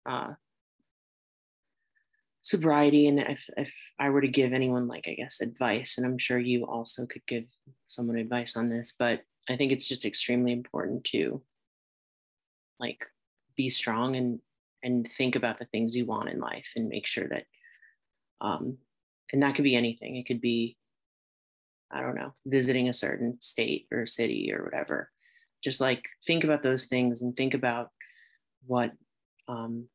uh, 0.06 0.34
sobriety, 2.42 3.08
and 3.08 3.20
if, 3.20 3.44
if 3.58 3.74
I 4.00 4.10
were 4.10 4.22
to 4.22 4.28
give 4.28 4.54
anyone, 4.54 4.88
like, 4.88 5.08
I 5.08 5.16
guess, 5.16 5.42
advice, 5.42 5.98
and 5.98 6.06
I'm 6.06 6.20
sure 6.20 6.38
you 6.38 6.68
also 6.68 7.06
could 7.06 7.26
give 7.28 7.46
someone 7.88 8.18
advice 8.18 8.56
on 8.56 8.70
this, 8.70 8.94
but 8.98 9.22
I 9.50 9.58
think 9.58 9.72
it's 9.72 9.88
just 9.88 10.06
extremely 10.06 10.52
important 10.52 11.04
to 11.06 11.42
like 12.80 13.06
be 13.56 13.70
strong 13.70 14.16
and 14.16 14.40
and 14.84 15.10
think 15.18 15.36
about 15.36 15.60
the 15.60 15.66
things 15.66 15.96
you 15.96 16.06
want 16.06 16.30
in 16.30 16.40
life 16.40 16.70
and 16.76 16.88
make 16.88 17.06
sure 17.06 17.28
that 17.28 17.46
um 18.40 18.78
and 19.34 19.44
that 19.44 19.56
could 19.56 19.64
be 19.64 19.76
anything 19.76 20.16
it 20.16 20.26
could 20.26 20.40
be 20.40 20.78
I 21.92 22.02
don't 22.02 22.16
know, 22.16 22.34
visiting 22.46 22.90
a 22.90 22.94
certain 22.94 23.38
state 23.42 23.88
or 23.92 24.06
city 24.06 24.52
or 24.54 24.64
whatever. 24.64 25.12
Just 25.64 25.82
like 25.82 26.08
think 26.28 26.44
about 26.44 26.64
those 26.64 26.86
things 26.86 27.22
and 27.22 27.36
think 27.36 27.54
about 27.54 27.90
what 28.66 28.92
um, 29.48 29.88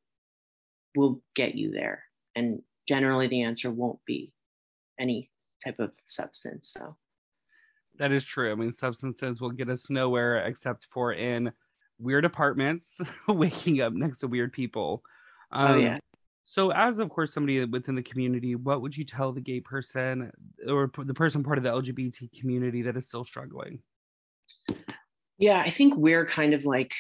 will 0.97 1.23
get 1.37 1.55
you 1.55 1.71
there. 1.71 2.05
And 2.35 2.63
generally, 2.89 3.29
the 3.29 3.43
answer 3.43 3.71
won't 3.71 4.05
be 4.07 4.33
any 4.99 5.31
type 5.65 5.79
of 5.79 5.93
substance. 6.07 6.75
So 6.77 6.97
that 7.99 8.13
is 8.13 8.25
true. 8.25 8.51
I 8.51 8.55
mean, 8.55 8.73
substances 8.73 9.41
will 9.41 9.51
get 9.51 9.69
us 9.69 9.89
nowhere 9.91 10.39
except 10.47 10.87
for 10.91 11.13
in 11.13 11.53
weird 11.99 12.25
apartments, 12.25 13.01
waking 13.29 13.81
up 13.81 13.93
next 13.93 14.21
to 14.21 14.27
weird 14.27 14.53
people. 14.53 15.03
Um, 15.53 15.71
oh, 15.71 15.77
yeah. 15.77 15.99
So, 16.47 16.71
as 16.71 16.99
of 16.99 17.09
course 17.09 17.33
somebody 17.33 17.65
within 17.65 17.95
the 17.95 18.03
community, 18.03 18.55
what 18.55 18.83
would 18.83 18.97
you 18.97 19.05
tell 19.05 19.33
the 19.33 19.41
gay 19.41 19.61
person 19.61 20.31
or 20.69 20.91
the 20.97 21.15
person 21.15 21.43
part 21.43 21.59
of 21.59 21.65
the 21.65 21.71
LGBT 21.71 22.39
community 22.39 22.83
that 22.83 22.97
is 22.97 23.09
still 23.09 23.25
struggling? 23.25 23.81
Yeah, 25.39 25.61
I 25.61 25.71
think 25.71 25.97
we're 25.97 26.27
kind 26.27 26.53
of 26.53 26.65
like 26.65 26.93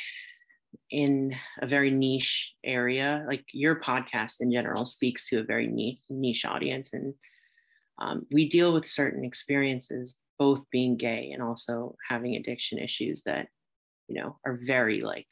in 0.90 1.36
a 1.60 1.66
very 1.66 1.90
niche 1.90 2.54
area. 2.64 3.24
Like 3.28 3.44
your 3.52 3.80
podcast 3.80 4.36
in 4.40 4.50
general 4.50 4.86
speaks 4.86 5.28
to 5.28 5.40
a 5.40 5.44
very 5.44 5.66
niche, 5.66 6.00
niche 6.08 6.44
audience, 6.46 6.94
and 6.94 7.14
um, 7.98 8.26
we 8.30 8.48
deal 8.48 8.72
with 8.72 8.88
certain 8.88 9.24
experiences, 9.24 10.18
both 10.38 10.62
being 10.70 10.96
gay 10.96 11.30
and 11.32 11.42
also 11.42 11.96
having 12.08 12.36
addiction 12.36 12.78
issues 12.78 13.22
that 13.24 13.48
you 14.08 14.20
know 14.20 14.38
are 14.44 14.58
very 14.62 15.00
like 15.00 15.28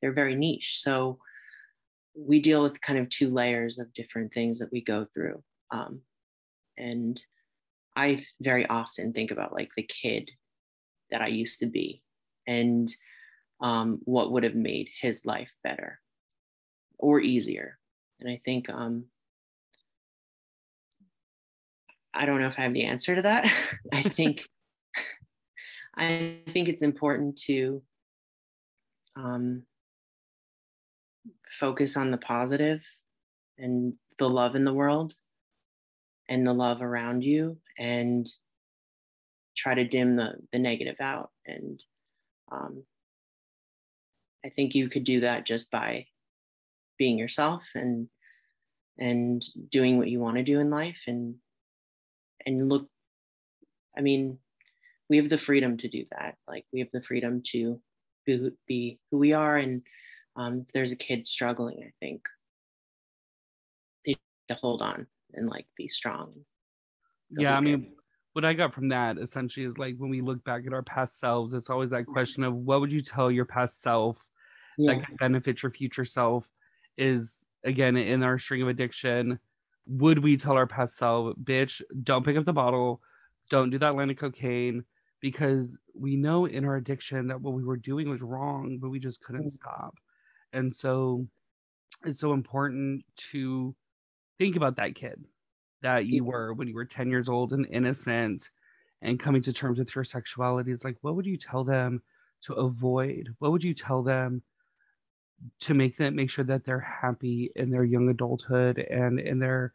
they're 0.00 0.12
very 0.12 0.34
niche. 0.34 0.80
So 0.80 1.18
we 2.14 2.40
deal 2.40 2.62
with 2.62 2.80
kind 2.80 2.98
of 2.98 3.08
two 3.08 3.28
layers 3.28 3.78
of 3.78 3.92
different 3.92 4.32
things 4.32 4.58
that 4.58 4.72
we 4.72 4.82
go 4.82 5.06
through. 5.12 5.42
Um, 5.70 6.00
and 6.78 7.20
I 7.94 8.24
very 8.40 8.66
often 8.66 9.12
think 9.12 9.30
about 9.30 9.52
like 9.52 9.70
the 9.76 9.82
kid 9.82 10.30
that 11.10 11.22
I 11.22 11.28
used 11.28 11.60
to 11.60 11.66
be 11.66 12.02
and 12.46 12.94
um, 13.60 14.00
what 14.04 14.32
would 14.32 14.44
have 14.44 14.54
made 14.54 14.88
his 15.00 15.24
life 15.24 15.52
better 15.64 16.00
or 16.98 17.20
easier. 17.20 17.78
And 18.20 18.30
I 18.30 18.40
think, 18.44 18.68
um, 18.70 19.06
I 22.16 22.26
don't 22.26 22.40
know 22.40 22.46
if 22.46 22.58
I 22.58 22.62
have 22.62 22.72
the 22.72 22.84
answer 22.84 23.14
to 23.14 23.22
that. 23.22 23.52
I 23.92 24.02
think, 24.02 24.48
I 25.96 26.38
think 26.52 26.68
it's 26.68 26.82
important 26.82 27.36
to 27.46 27.82
um, 29.16 29.62
focus 31.58 31.96
on 31.96 32.10
the 32.10 32.18
positive 32.18 32.80
and 33.58 33.94
the 34.18 34.28
love 34.28 34.56
in 34.56 34.64
the 34.64 34.74
world 34.74 35.14
and 36.28 36.46
the 36.46 36.52
love 36.52 36.82
around 36.82 37.22
you 37.22 37.56
and 37.78 38.26
try 39.56 39.74
to 39.74 39.84
dim 39.84 40.16
the 40.16 40.34
the 40.52 40.58
negative 40.58 40.96
out 41.00 41.30
and 41.46 41.82
um, 42.52 42.82
i 44.44 44.50
think 44.50 44.74
you 44.74 44.88
could 44.88 45.04
do 45.04 45.20
that 45.20 45.46
just 45.46 45.70
by 45.70 46.06
being 46.98 47.18
yourself 47.18 47.64
and 47.74 48.08
and 48.98 49.44
doing 49.70 49.98
what 49.98 50.08
you 50.08 50.20
want 50.20 50.36
to 50.36 50.42
do 50.42 50.60
in 50.60 50.70
life 50.70 51.00
and 51.06 51.36
and 52.46 52.68
look 52.68 52.88
i 53.96 54.00
mean 54.00 54.38
we 55.10 55.16
have 55.16 55.28
the 55.28 55.38
freedom 55.38 55.76
to 55.76 55.88
do 55.88 56.04
that 56.10 56.36
like 56.48 56.64
we 56.72 56.80
have 56.80 56.90
the 56.92 57.02
freedom 57.02 57.42
to 57.44 57.80
be, 58.24 58.50
be 58.66 58.98
who 59.10 59.18
we 59.18 59.32
are 59.32 59.56
and 59.56 59.82
um, 60.36 60.60
if 60.66 60.72
there's 60.72 60.92
a 60.92 60.96
kid 60.96 61.26
struggling, 61.26 61.82
I 61.82 61.92
think 62.00 62.22
they 64.04 64.16
to 64.48 64.54
hold 64.54 64.82
on 64.82 65.06
and 65.34 65.48
like 65.48 65.66
be 65.76 65.88
strong. 65.88 66.32
Yeah, 67.30 67.56
I 67.56 67.60
mean, 67.60 67.94
what 68.34 68.44
I 68.44 68.52
got 68.52 68.74
from 68.74 68.88
that 68.90 69.18
essentially 69.18 69.66
is 69.66 69.78
like 69.78 69.96
when 69.96 70.10
we 70.10 70.20
look 70.20 70.44
back 70.44 70.62
at 70.66 70.72
our 70.72 70.82
past 70.82 71.18
selves, 71.18 71.54
it's 71.54 71.70
always 71.70 71.90
that 71.90 72.06
question 72.06 72.44
of 72.44 72.54
what 72.54 72.80
would 72.80 72.92
you 72.92 73.00
tell 73.00 73.30
your 73.30 73.46
past 73.46 73.80
self 73.80 74.18
yeah. 74.78 74.94
that 74.94 75.06
can 75.06 75.16
benefit 75.16 75.62
your 75.62 75.72
future 75.72 76.04
self? 76.04 76.46
Is 76.98 77.44
again 77.64 77.96
in 77.96 78.22
our 78.22 78.38
string 78.38 78.62
of 78.62 78.68
addiction, 78.68 79.38
would 79.86 80.22
we 80.22 80.36
tell 80.36 80.54
our 80.54 80.66
past 80.66 80.96
self, 80.96 81.36
bitch, 81.42 81.80
don't 82.02 82.24
pick 82.24 82.36
up 82.36 82.44
the 82.44 82.52
bottle, 82.52 83.00
don't 83.50 83.70
do 83.70 83.78
that 83.78 83.94
line 83.94 84.10
of 84.10 84.16
cocaine, 84.16 84.84
because 85.20 85.76
we 85.94 86.16
know 86.16 86.46
in 86.46 86.64
our 86.64 86.76
addiction 86.76 87.28
that 87.28 87.40
what 87.40 87.54
we 87.54 87.64
were 87.64 87.76
doing 87.76 88.08
was 88.08 88.20
wrong, 88.20 88.78
but 88.80 88.90
we 88.90 88.98
just 88.98 89.22
couldn't 89.22 89.42
mm-hmm. 89.42 89.48
stop. 89.48 89.94
And 90.52 90.74
so 90.74 91.26
it's 92.04 92.20
so 92.20 92.32
important 92.32 93.04
to 93.32 93.74
think 94.38 94.56
about 94.56 94.76
that 94.76 94.94
kid 94.94 95.24
that 95.82 96.06
you 96.06 96.24
were 96.24 96.52
when 96.54 96.68
you 96.68 96.74
were 96.74 96.84
10 96.84 97.10
years 97.10 97.28
old 97.28 97.52
and 97.52 97.66
innocent 97.70 98.50
and 99.02 99.20
coming 99.20 99.42
to 99.42 99.52
terms 99.52 99.78
with 99.78 99.94
your 99.94 100.04
sexuality. 100.04 100.72
It's 100.72 100.84
like, 100.84 100.96
what 101.02 101.16
would 101.16 101.26
you 101.26 101.36
tell 101.36 101.64
them 101.64 102.02
to 102.42 102.54
avoid? 102.54 103.28
What 103.38 103.52
would 103.52 103.64
you 103.64 103.74
tell 103.74 104.02
them 104.02 104.42
to 105.60 105.74
make 105.74 105.96
them 105.96 106.16
make 106.16 106.30
sure 106.30 106.44
that 106.44 106.64
they're 106.64 106.80
happy 106.80 107.50
in 107.56 107.70
their 107.70 107.84
young 107.84 108.08
adulthood 108.08 108.78
and 108.78 109.20
in 109.20 109.38
their 109.38 109.72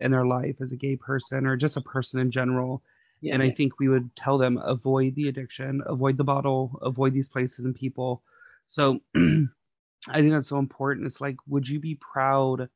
in 0.00 0.10
their 0.10 0.26
life 0.26 0.56
as 0.60 0.72
a 0.72 0.76
gay 0.76 0.96
person 0.96 1.46
or 1.46 1.56
just 1.56 1.76
a 1.76 1.80
person 1.80 2.20
in 2.20 2.30
general? 2.30 2.82
Yeah, 3.20 3.34
and 3.34 3.42
I 3.42 3.50
think 3.50 3.78
we 3.78 3.88
would 3.88 4.14
tell 4.16 4.36
them 4.36 4.58
avoid 4.62 5.14
the 5.14 5.28
addiction, 5.28 5.82
avoid 5.86 6.18
the 6.18 6.24
bottle, 6.24 6.78
avoid 6.82 7.14
these 7.14 7.28
places 7.28 7.64
and 7.64 7.74
people. 7.74 8.22
So 8.68 9.00
I 9.16 10.20
think 10.20 10.32
that's 10.32 10.48
so 10.48 10.58
important. 10.58 11.06
It's 11.06 11.20
like, 11.20 11.36
would 11.46 11.68
you 11.68 11.80
be 11.80 11.94
proud? 11.94 12.68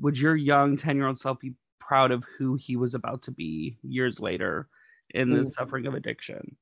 Would 0.00 0.18
your 0.18 0.34
young 0.34 0.76
10 0.76 0.96
year 0.96 1.06
old 1.06 1.20
self 1.20 1.38
be 1.38 1.54
proud 1.78 2.10
of 2.10 2.24
who 2.36 2.56
he 2.56 2.76
was 2.76 2.94
about 2.94 3.22
to 3.22 3.30
be 3.30 3.78
years 3.82 4.18
later 4.18 4.68
in 5.10 5.30
the 5.30 5.42
mm. 5.42 5.54
suffering 5.54 5.86
of 5.86 5.94
addiction? 5.94 6.56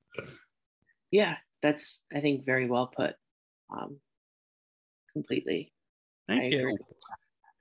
Yeah, 1.11 1.37
that's, 1.63 2.05
I 2.15 2.21
think, 2.21 2.45
very 2.45 2.67
well 2.67 2.89
put. 2.89 3.15
Um, 3.71 3.97
completely. 5.15 5.73
Thank 6.29 6.43
I 6.43 6.47
you. 6.49 6.59
Agree. 6.59 6.77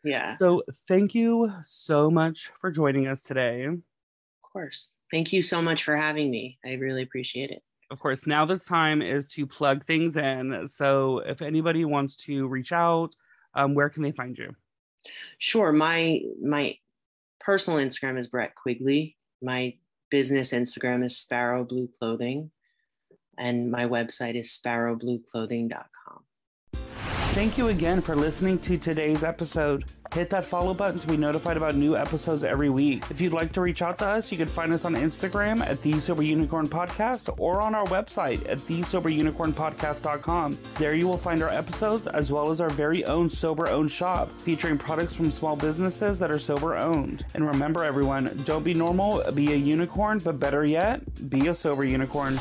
Yeah. 0.04 0.36
So 0.38 0.64
thank 0.88 1.16
you 1.16 1.50
so 1.64 2.12
much 2.12 2.52
for 2.60 2.70
joining 2.70 3.08
us 3.08 3.24
today. 3.24 3.66
Of 3.66 3.80
course. 4.42 4.92
Thank 5.12 5.32
you 5.32 5.42
so 5.42 5.62
much 5.62 5.84
for 5.84 5.96
having 5.96 6.30
me. 6.30 6.58
I 6.66 6.74
really 6.74 7.04
appreciate 7.04 7.52
it. 7.52 7.64
Of 7.92 8.00
course, 8.00 8.26
now 8.26 8.46
this 8.46 8.66
time 8.66 9.02
is 9.02 9.30
to 9.34 9.46
plug 9.46 9.86
things 9.86 10.18
in. 10.18 10.68
So 10.68 11.20
if 11.20 11.42
anybody 11.42 11.86
wants 11.86 12.16
to 12.18 12.48
reach 12.48 12.72
out, 12.72 13.10
um, 13.54 13.76
where 13.76 13.90
can 13.90 14.04
they 14.04 14.12
find 14.12 14.38
you? 14.38 14.56
Sure. 15.38 15.72
My 15.72 16.22
my 16.42 16.76
personal 17.40 17.80
Instagram 17.80 18.18
is 18.18 18.28
Brett 18.28 18.56
Quigley. 18.56 19.16
My 19.42 19.76
business 20.10 20.54
Instagram 20.54 21.06
is 21.06 21.18
Sparrow 21.18 21.64
Blue 21.64 21.90
Clothing. 22.00 22.52
And 23.38 23.72
my 23.72 23.86
website 23.86 24.36
is 24.36 24.60
sparrowblueclothing.com. 24.64 26.24
Thank 27.34 27.58
you 27.58 27.70
again 27.70 28.00
for 28.00 28.16
listening 28.16 28.60
to 28.60 28.78
today's 28.78 29.24
episode. 29.24 29.86
Hit 30.14 30.30
that 30.30 30.46
follow 30.46 30.76
button 30.76 31.00
to 31.00 31.08
be 31.08 31.18
notified 31.18 31.58
about 31.58 31.74
new 31.74 31.98
episodes 31.98 32.44
every 32.44 32.70
week. 32.70 33.06
If 33.10 33.20
you'd 33.20 33.34
like 33.34 33.52
to 33.54 33.62
reach 33.62 33.82
out 33.82 33.98
to 33.98 34.08
us, 34.08 34.32
you 34.32 34.38
can 34.38 34.48
find 34.48 34.72
us 34.72 34.86
on 34.86 34.94
Instagram 34.94 35.66
at 35.66 35.82
The 35.82 36.00
Sober 36.00 36.22
Unicorn 36.22 36.68
Podcast 36.68 37.34
or 37.40 37.60
on 37.60 37.74
our 37.74 37.88
website 37.88 38.48
at 38.48 38.60
TheSoberUnicornPodcast.com. 38.60 40.58
There 40.78 40.94
you 40.94 41.08
will 41.08 41.18
find 41.18 41.42
our 41.42 41.50
episodes 41.50 42.06
as 42.06 42.32
well 42.32 42.52
as 42.52 42.62
our 42.62 42.70
very 42.70 43.04
own 43.06 43.32
sober 43.32 43.68
owned 43.68 43.92
shop 43.92 44.30
featuring 44.42 44.78
products 44.78 45.14
from 45.14 45.32
small 45.32 45.56
businesses 45.56 46.20
that 46.20 46.30
are 46.30 46.38
sober 46.38 46.78
owned. 46.78 47.26
And 47.34 47.48
remember, 47.48 47.84
everyone, 47.84 48.30
don't 48.46 48.64
be 48.64 48.76
normal, 48.76 49.24
be 49.32 49.54
a 49.54 49.58
unicorn, 49.58 50.20
but 50.20 50.40
better 50.40 50.64
yet, 50.64 51.02
be 51.32 51.48
a 51.48 51.56
sober 51.56 51.84
unicorn. 51.84 52.38